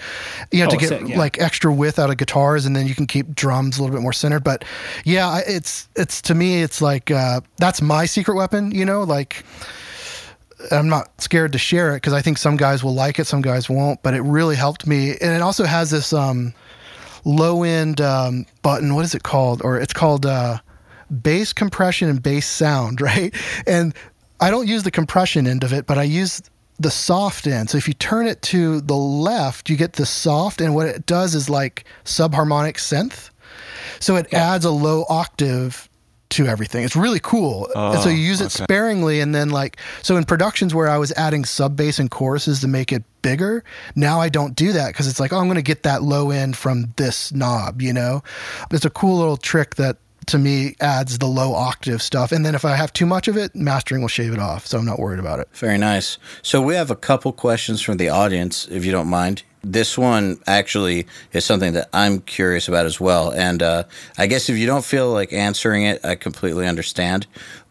[0.52, 1.18] You have Oh, to get sick, yeah.
[1.18, 4.02] like extra width out of guitars, and then you can keep drums a little bit
[4.02, 4.44] more centered.
[4.44, 4.66] But
[5.06, 8.72] yeah, it's it's to me, it's like uh, that's my secret weapon.
[8.72, 9.44] You know, like.
[10.72, 13.42] I'm not scared to share it because I think some guys will like it, some
[13.42, 14.02] guys won't.
[14.04, 16.54] But it really helped me, and it also has this um,
[17.26, 18.96] low end um, button.
[18.96, 19.62] What is it called?
[19.64, 20.58] Or it's called uh,
[21.22, 23.34] bass compression and bass sound, right?
[23.66, 23.94] And
[24.40, 26.42] I don't use the compression end of it, but I use
[26.80, 27.70] the soft end.
[27.70, 31.06] So if you turn it to the left, you get the soft, and what it
[31.06, 33.30] does is like subharmonic synth.
[34.00, 35.87] So it adds a low octave
[36.30, 36.84] to everything.
[36.84, 37.70] It's really cool.
[37.76, 38.64] and so you oh, use it okay.
[38.64, 42.62] sparingly and then like so in productions where I was adding sub bass and choruses
[42.62, 43.64] to make it bigger,
[43.96, 46.32] now I don't do that because it's like, oh, I'm going to get that low
[46.32, 48.24] end from this knob, you know?
[48.72, 49.98] It's a cool little trick that
[50.28, 52.32] to me adds the low octave stuff.
[52.32, 54.68] And then if I have too much of it, mastering will shave it off.
[54.68, 55.48] So I'm not worried about it.
[55.54, 56.18] Very nice.
[56.42, 59.44] So we have a couple questions from the audience, if you don't mind.
[59.72, 63.32] This one actually is something that I'm curious about as well.
[63.32, 63.84] And uh,
[64.18, 67.28] I guess if you don't feel like answering it, I completely understand.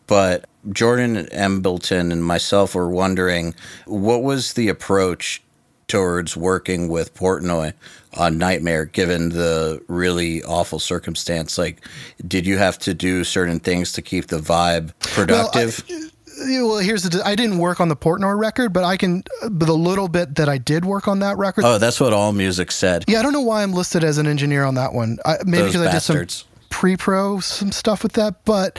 [0.07, 3.55] But Jordan Embleton and myself were wondering
[3.87, 5.43] what was the approach
[5.89, 7.73] towards working with Portnoy
[8.15, 11.59] on Nightmare, given the really awful circumstance?
[11.59, 11.81] Like,
[12.27, 15.85] did you have to do certain things to keep the vibe productive?
[15.87, 17.22] Yeah, Well, here's the.
[17.24, 19.24] I didn't work on the Portnoy record, but I can.
[19.51, 21.64] But the little bit that I did work on that record.
[21.64, 23.05] oh, that's what All Music said.
[23.09, 25.18] yeah, I don't know why I'm listed as an engineer on that one.
[25.24, 28.45] I, maybe Those because I did some pre-pro some stuff with that.
[28.45, 28.78] But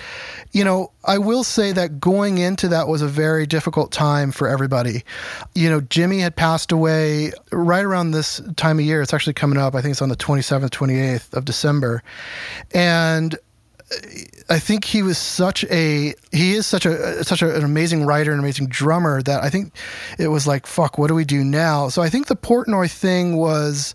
[0.52, 4.48] you know, I will say that going into that was a very difficult time for
[4.48, 5.04] everybody.
[5.56, 9.02] You know, Jimmy had passed away right around this time of year.
[9.02, 9.74] It's actually coming up.
[9.74, 12.04] I think it's on the 27th, 28th of December,
[12.74, 13.96] and uh,
[14.50, 18.32] I think he was such a he is such a such a, an amazing writer
[18.32, 19.74] and amazing drummer that I think
[20.18, 21.90] it was like fuck what do we do now?
[21.90, 23.94] So I think the Portnoy thing was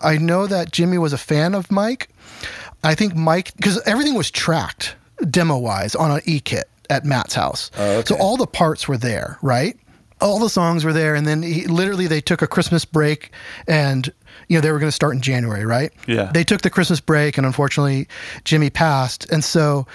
[0.00, 2.08] I know that Jimmy was a fan of Mike.
[2.84, 4.94] I think Mike because everything was tracked
[5.28, 7.70] demo wise on an e kit at Matt's house.
[7.76, 9.76] Oh, so all the parts were there right?
[10.20, 13.32] All the songs were there and then he, literally they took a Christmas break
[13.66, 14.12] and
[14.50, 16.30] you know they were going to start in January right Yeah.
[16.34, 18.08] they took the Christmas break and unfortunately
[18.44, 19.30] Jimmy passed.
[19.32, 19.86] And so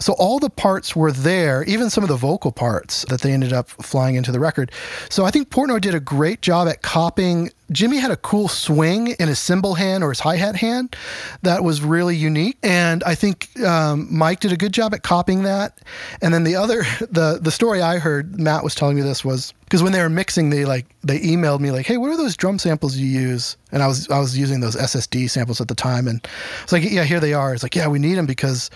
[0.00, 3.52] so all the parts were there, even some of the vocal parts that they ended
[3.52, 4.72] up flying into the record.
[5.10, 9.08] So I think Portnoy did a great job at copying Jimmy had a cool swing
[9.08, 10.96] in his cymbal hand or his hi-hat hand
[11.42, 12.56] that was really unique.
[12.62, 15.78] And I think um, Mike did a good job at copying that.
[16.22, 19.52] And then the other the the story I heard, Matt was telling me this was
[19.64, 22.36] because when they were mixing, they like they emailed me like, "Hey, what are those
[22.36, 25.74] drum samples you use?" And I was I was using those SSD samples at the
[25.74, 26.26] time, and
[26.62, 28.70] it's like, "Yeah, here they are." It's like, "Yeah, we need them because."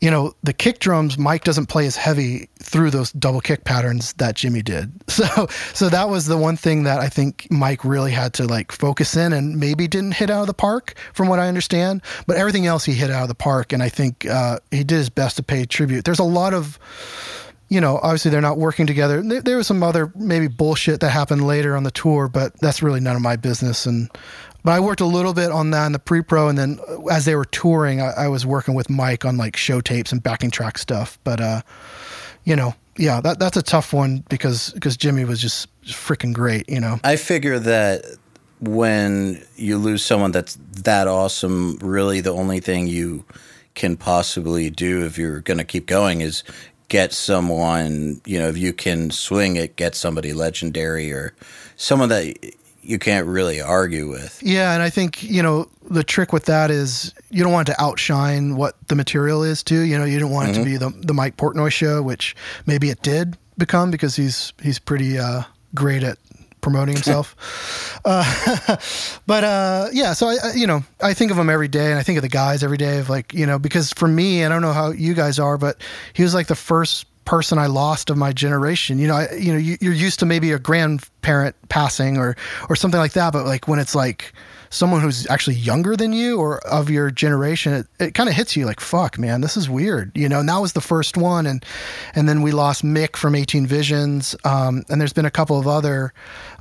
[0.00, 4.12] You know, the kick drums, Mike doesn't play as heavy through those double kick patterns
[4.14, 4.92] that Jimmy did.
[5.16, 8.70] So, so that was the one thing that I think Mike really had to like
[8.70, 12.36] focus in and maybe didn't hit out of the park from what I understand, but
[12.36, 13.72] everything else he hit out of the park.
[13.72, 16.04] And I think uh, he did his best to pay tribute.
[16.04, 16.78] There's a lot of,
[17.70, 19.22] you know, obviously they're not working together.
[19.22, 22.82] There, there was some other maybe bullshit that happened later on the tour, but that's
[22.82, 23.86] really none of my business.
[23.86, 24.10] And
[24.66, 27.36] but I worked a little bit on that in the pre-pro, and then as they
[27.36, 30.76] were touring, I, I was working with Mike on like show tapes and backing track
[30.76, 31.20] stuff.
[31.22, 31.62] But uh,
[32.42, 36.68] you know, yeah, that that's a tough one because because Jimmy was just freaking great.
[36.68, 38.06] You know, I figure that
[38.58, 43.24] when you lose someone that's that awesome, really the only thing you
[43.76, 46.42] can possibly do if you're going to keep going is
[46.88, 51.34] get someone, you know, if you can swing it, get somebody legendary or
[51.76, 52.36] someone that
[52.86, 54.40] you can't really argue with.
[54.42, 57.72] Yeah, and I think you know the trick with that is you don't want it
[57.72, 59.80] to outshine what the material is too.
[59.80, 60.60] You know, you don't want mm-hmm.
[60.60, 60.90] it to mm-hmm.
[60.92, 65.18] be the the Mike Portnoy show, which maybe it did become because he's he's pretty
[65.18, 65.42] uh,
[65.74, 66.18] great at
[66.60, 67.36] promoting himself.
[68.04, 68.76] uh,
[69.26, 72.02] but uh, yeah, so I, you know, I think of him every day, and I
[72.02, 72.98] think of the guys every day.
[72.98, 75.80] Of like, you know, because for me, I don't know how you guys are, but
[76.12, 78.98] he was like the first person I lost of my generation.
[78.98, 82.36] You know, I, you know, you, are used to maybe a grandparent passing or
[82.70, 84.32] or something like that, but like when it's like
[84.70, 88.56] someone who's actually younger than you or of your generation, it, it kind of hits
[88.56, 90.12] you like, fuck, man, this is weird.
[90.16, 91.64] You know, and that was the first one, and
[92.14, 95.66] and then we lost Mick from 18 Visions, um, and there's been a couple of
[95.66, 96.14] other.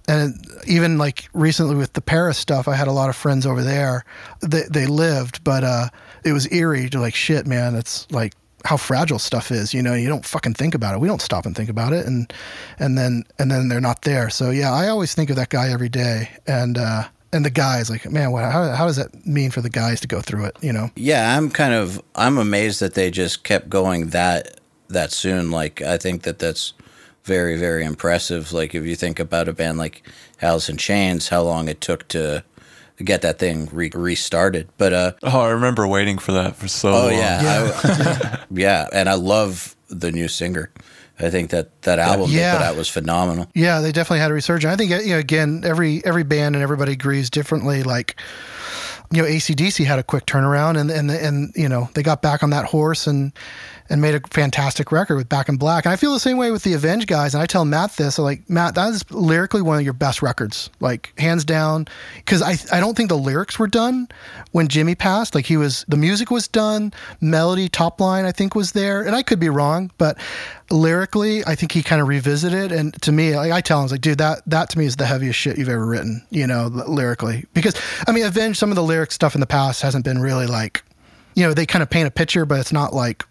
[0.08, 3.64] And even like recently with the Paris stuff, I had a lot of friends over
[3.64, 4.04] there.
[4.42, 5.90] They they lived, but uh,
[6.24, 7.76] it was eerie to like shit, man.
[7.76, 8.34] It's like
[8.66, 9.74] how fragile stuff is.
[9.74, 11.00] You know, you don't fucking think about it.
[11.00, 12.32] We don't stop and think about it, and
[12.80, 14.30] and then and then they're not there.
[14.30, 17.90] So yeah, I always think of that guy every day, and uh, and the guys
[17.90, 20.58] like, man, what, how how does that mean for the guys to go through it?
[20.62, 20.90] You know?
[20.96, 25.52] Yeah, I'm kind of I'm amazed that they just kept going that that soon.
[25.52, 26.74] Like I think that that's
[27.24, 28.52] very very impressive.
[28.52, 30.08] Like if you think about a band like
[30.42, 32.44] Alice in Chains, how long it took to
[33.04, 34.70] get that thing re- restarted.
[34.78, 37.12] But uh, oh, I remember waiting for that for so oh, long.
[37.12, 37.80] Yeah, yeah.
[37.84, 40.72] I, yeah, and I love the new singer.
[41.20, 42.54] I think that that album yeah.
[42.54, 43.48] they put out was phenomenal.
[43.54, 44.74] Yeah, they definitely had a resurgence.
[44.74, 47.84] I think you know, again, every every band and everybody agrees differently.
[47.84, 48.20] Like
[49.12, 52.44] you know, ACDC had a quick turnaround, and and and you know they got back
[52.44, 53.32] on that horse and
[53.90, 55.86] and made a fantastic record with Back in Black.
[55.86, 57.34] And I feel the same way with the Avenged guys.
[57.34, 60.22] And I tell Matt this, I'm like Matt, that is lyrically one of your best
[60.22, 61.88] records, like hands down.
[62.16, 64.08] Because I I don't think the lyrics were done
[64.52, 65.36] when Jimmy passed.
[65.36, 69.16] Like he was, the music was done, melody, top line, I think was there, and
[69.16, 70.18] I could be wrong, but
[70.72, 72.72] lyrically, I think he kind of revisited.
[72.72, 74.96] And to me, like I tell him, I like, dude, that that to me is
[74.96, 77.46] the heaviest shit you've ever written, you know, lyrically.
[77.54, 77.76] Because
[78.08, 80.84] I mean, Avenged, some of the lyric stuff in the past hasn't been really like,
[81.36, 83.26] you know, they kind of paint a picture, but it's not like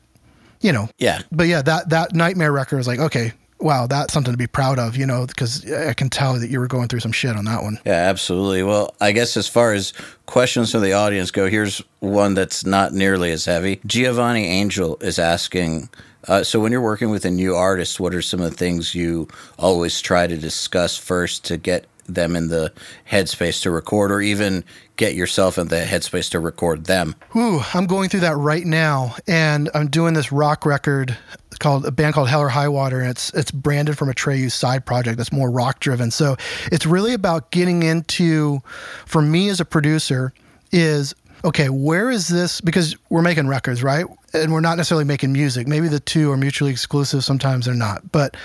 [0.64, 0.88] you know.
[0.98, 1.20] Yeah.
[1.30, 4.78] But yeah, that that nightmare record was like, okay, wow, that's something to be proud
[4.78, 7.44] of, you know, because I can tell that you were going through some shit on
[7.44, 7.78] that one.
[7.84, 8.62] Yeah, absolutely.
[8.62, 9.92] Well, I guess as far as
[10.26, 13.80] questions from the audience go, here's one that's not nearly as heavy.
[13.86, 15.90] Giovanni Angel is asking.
[16.26, 18.94] Uh, so, when you're working with a new artist, what are some of the things
[18.94, 22.72] you always try to discuss first to get them in the
[23.10, 24.64] headspace to record, or even
[24.96, 27.14] get yourself in the headspace to record them?
[27.36, 31.16] Ooh, I'm going through that right now, and I'm doing this rock record
[31.60, 34.84] called a band called Hell or High Water, and it's it's branded from Atreyu side
[34.84, 36.10] project that's more rock driven.
[36.10, 36.36] So
[36.72, 38.60] it's really about getting into,
[39.06, 40.32] for me as a producer,
[40.72, 42.60] is okay, where is this?
[42.60, 44.06] Because we're making records, right?
[44.32, 45.68] And we're not necessarily making music.
[45.68, 47.22] Maybe the two are mutually exclusive.
[47.22, 48.10] Sometimes they're not.
[48.10, 48.36] But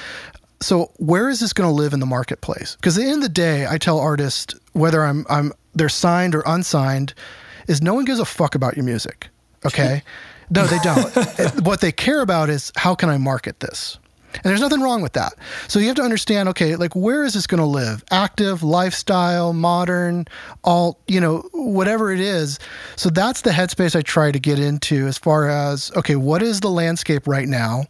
[0.61, 2.75] so where is this going to live in the marketplace?
[2.75, 6.35] Because at the end of the day, I tell artists whether I'm I'm they're signed
[6.35, 7.13] or unsigned,
[7.67, 9.29] is no one gives a fuck about your music.
[9.65, 10.03] Okay,
[10.49, 11.65] no, they don't.
[11.65, 13.97] what they care about is how can I market this.
[14.35, 15.33] And there's nothing wrong with that.
[15.67, 18.03] So you have to understand, okay, like where is this going to live?
[18.11, 20.27] Active, lifestyle, modern,
[20.63, 22.59] all, you know, whatever it is.
[22.95, 26.59] So that's the headspace I try to get into as far as, okay, what is
[26.59, 27.85] the landscape right now?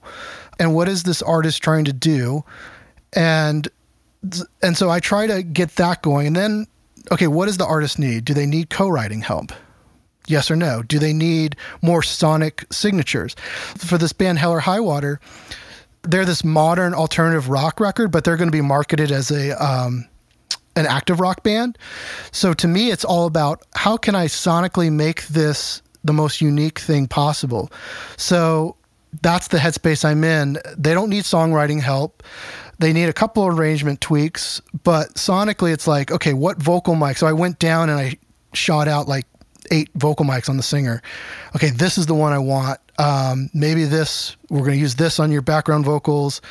[0.60, 2.43] And what is this artist trying to do?
[3.14, 3.68] And
[4.62, 6.68] and so i try to get that going and then
[7.10, 8.26] okay what does the artist need?
[8.26, 9.53] Do they need co-writing help?
[10.28, 10.84] Yes or no?
[10.84, 13.36] Do they need more sonic signatures?
[13.78, 15.20] For this band hell or high water
[16.03, 20.05] they're this modern alternative rock record but they're going to be marketed as a um,
[20.76, 21.78] an active rock band.
[22.32, 26.80] So to me it's all about how can i sonically make this the most unique
[26.80, 27.72] thing possible?
[28.18, 28.76] So
[29.22, 30.57] that's the headspace I'm in.
[30.78, 32.24] They don't need songwriting help.
[32.80, 37.18] They need a couple of arrangement tweaks, but sonically it's like, okay, what vocal mic?
[37.18, 38.18] So I went down and I
[38.53, 39.26] shot out like
[39.72, 41.01] eight vocal mics on the singer.
[41.55, 42.80] Okay, this is the one I want.
[42.97, 46.41] Um, maybe this we're going to use this on your background vocals.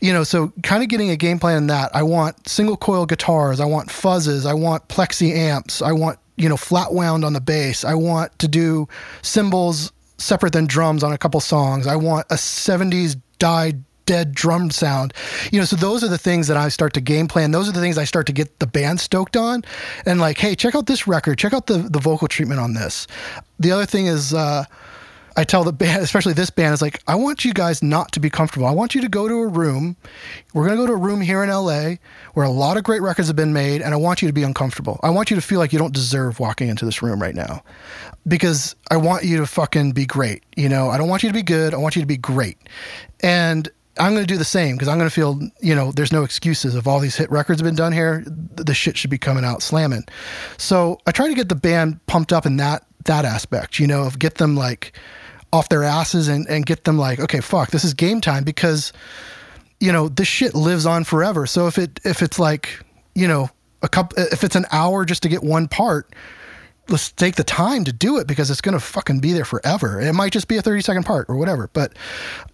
[0.00, 1.94] You know, so kind of getting a game plan in that.
[1.94, 3.60] I want single coil guitars.
[3.60, 4.46] I want fuzzes.
[4.46, 5.82] I want plexi amps.
[5.82, 7.84] I want you know flat wound on the bass.
[7.84, 8.88] I want to do
[9.22, 9.92] cymbals
[10.22, 11.86] separate than drums on a couple songs.
[11.86, 15.14] I want a 70s died dead drum sound.
[15.52, 17.50] You know, so those are the things that I start to game plan.
[17.50, 19.64] Those are the things I start to get the band stoked on.
[20.06, 21.38] And like, hey, check out this record.
[21.38, 23.06] Check out the the vocal treatment on this.
[23.58, 24.64] The other thing is uh
[25.36, 28.20] I tell the band, especially this band, is like, I want you guys not to
[28.20, 28.66] be comfortable.
[28.66, 29.96] I want you to go to a room.
[30.54, 31.94] We're going to go to a room here in LA
[32.34, 34.42] where a lot of great records have been made, and I want you to be
[34.42, 35.00] uncomfortable.
[35.02, 37.62] I want you to feel like you don't deserve walking into this room right now
[38.26, 40.42] because I want you to fucking be great.
[40.56, 41.74] You know, I don't want you to be good.
[41.74, 42.58] I want you to be great.
[43.20, 43.68] And
[43.98, 46.22] I'm going to do the same because I'm going to feel, you know, there's no
[46.22, 46.74] excuses.
[46.74, 49.62] If all these hit records have been done here, the shit should be coming out
[49.62, 50.04] slamming.
[50.56, 54.04] So I try to get the band pumped up in that that aspect, you know,
[54.04, 54.92] of get them like
[55.52, 58.92] off their asses and, and get them like, okay, fuck, this is game time because,
[59.80, 61.46] you know, this shit lives on forever.
[61.46, 62.80] So if it if it's like,
[63.14, 63.50] you know,
[63.82, 66.14] a couple if it's an hour just to get one part,
[66.88, 70.00] let's take the time to do it because it's going to fucking be there forever.
[70.00, 71.70] It might just be a 30 second part or whatever.
[71.72, 71.94] But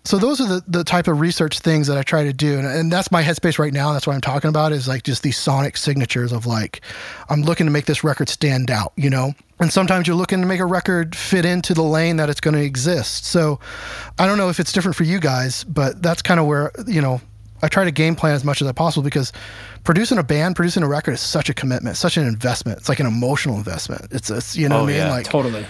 [0.05, 2.59] so those are the, the type of research things that I try to do.
[2.59, 3.93] And, and that's my headspace right now.
[3.93, 6.83] That's what I'm talking about is like just these sonic signatures of like,
[7.29, 9.35] I'm looking to make this record stand out, you know?
[9.61, 12.55] And sometimes you're looking to make a record fit into the lane that it's going
[12.55, 13.25] to exist.
[13.25, 13.59] So
[14.19, 17.01] I don't know if it's different for you guys, but that's kind of where, you
[17.01, 17.21] know,
[17.63, 19.33] I try to game plan as much as I possible because
[19.85, 22.79] producing a band, producing a record is such a commitment, such an investment.
[22.79, 24.09] It's like an emotional investment.
[24.11, 25.07] It's, it's you know Oh, what I oh, mean?
[25.07, 25.67] yeah, like Totally.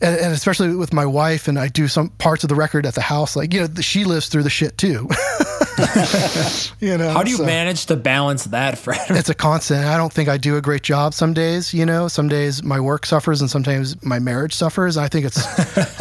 [0.00, 2.94] and, and especially with my wife and I do some parts of the record at
[2.94, 3.36] the house.
[3.36, 5.08] Like, you know, she lives through the shit too.
[6.80, 9.00] you know, How do you so manage to balance that, Fred?
[9.10, 9.84] It's a constant.
[9.86, 12.78] I don't think I do a great job some days, you know, some days my
[12.80, 14.96] work suffers and sometimes my marriage suffers.
[14.96, 15.38] I think it's,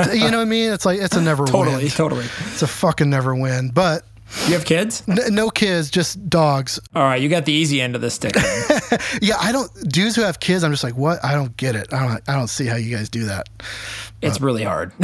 [0.13, 0.71] you know what I mean?
[0.73, 1.87] It's like, it's a never totally, win.
[1.91, 2.25] totally.
[2.51, 4.03] It's a fucking never win, but
[4.47, 5.03] You have kids?
[5.07, 6.79] n- no kids, just dogs.
[6.95, 8.35] All right, you got the easy end of the stick.
[9.21, 9.35] Yeah.
[9.39, 11.23] I don't, dudes who have kids, I'm just like, what?
[11.23, 11.93] I don't get it.
[11.93, 13.47] I don't, I don't see how you guys do that.
[14.21, 14.91] It's really hard.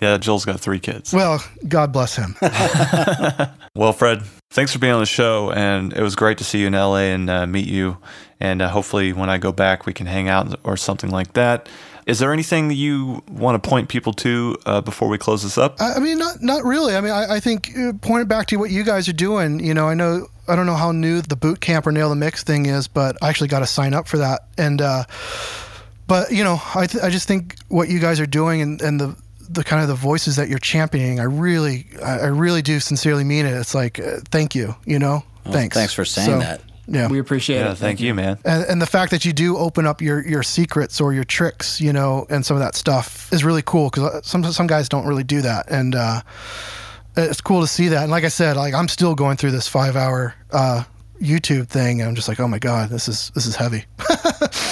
[0.00, 1.12] Yeah, Joel's got three kids.
[1.12, 2.36] Well, God bless him.
[3.76, 4.22] Well, Fred,
[4.52, 7.10] thanks for being on the show, and it was great to see you in LA
[7.10, 7.98] and uh, meet you.
[8.38, 11.68] And uh, hopefully, when I go back, we can hang out or something like that.
[12.06, 15.56] Is there anything that you want to point people to uh, before we close this
[15.56, 15.80] up?
[15.80, 16.94] I I mean, not not really.
[16.96, 19.58] I mean, I, I think uh, point it back to what you guys are doing.
[19.60, 22.16] You know, I know I don't know how new the boot camp or nail the
[22.16, 24.42] mix thing is, but I actually got to sign up for that.
[24.58, 25.04] And uh,
[26.06, 29.00] but you know, I th- I just think what you guys are doing and, and
[29.00, 29.16] the
[29.48, 33.24] the kind of the voices that you're championing, I really I, I really do sincerely
[33.24, 33.54] mean it.
[33.54, 34.74] It's like uh, thank you.
[34.84, 35.74] You know, thanks.
[35.74, 36.60] thanks for saying So, that.
[36.86, 37.08] Yeah.
[37.08, 37.78] we appreciate yeah, it.
[37.78, 38.38] thank you, man.
[38.44, 41.80] and, and the fact that you do open up your, your secrets or your tricks,
[41.80, 45.06] you know, and some of that stuff is really cool because some some guys don't
[45.06, 46.20] really do that, and uh,
[47.16, 48.02] it's cool to see that.
[48.02, 50.84] And like I said, like I'm still going through this five hour uh,
[51.20, 53.84] YouTube thing, and I'm just like, oh my god, this is this is heavy.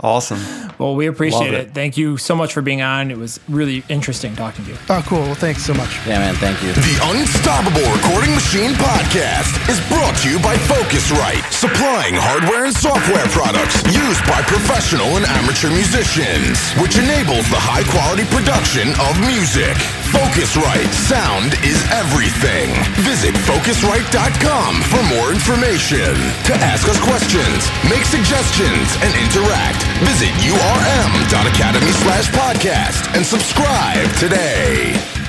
[0.00, 0.40] Awesome.
[0.78, 1.68] Well, we appreciate it.
[1.68, 1.74] it.
[1.74, 3.10] Thank you so much for being on.
[3.10, 4.78] It was really interesting talking to you.
[4.90, 5.20] oh, cool.
[5.20, 5.94] Well, thanks so much.
[6.06, 6.72] Yeah, man, thank you.
[6.72, 13.26] The Unstoppable Recording Machine Podcast is brought to you by Focusrite, supplying hardware and software
[13.30, 19.76] products used by professional and amateur musicians, which enables the high quality production of music.
[20.12, 22.68] Focusrite, sound is everything.
[23.00, 26.12] Visit Focusrite.com for more information.
[26.44, 35.21] To ask us questions, make suggestions, and interact, visit urm.academy slash podcast and subscribe today.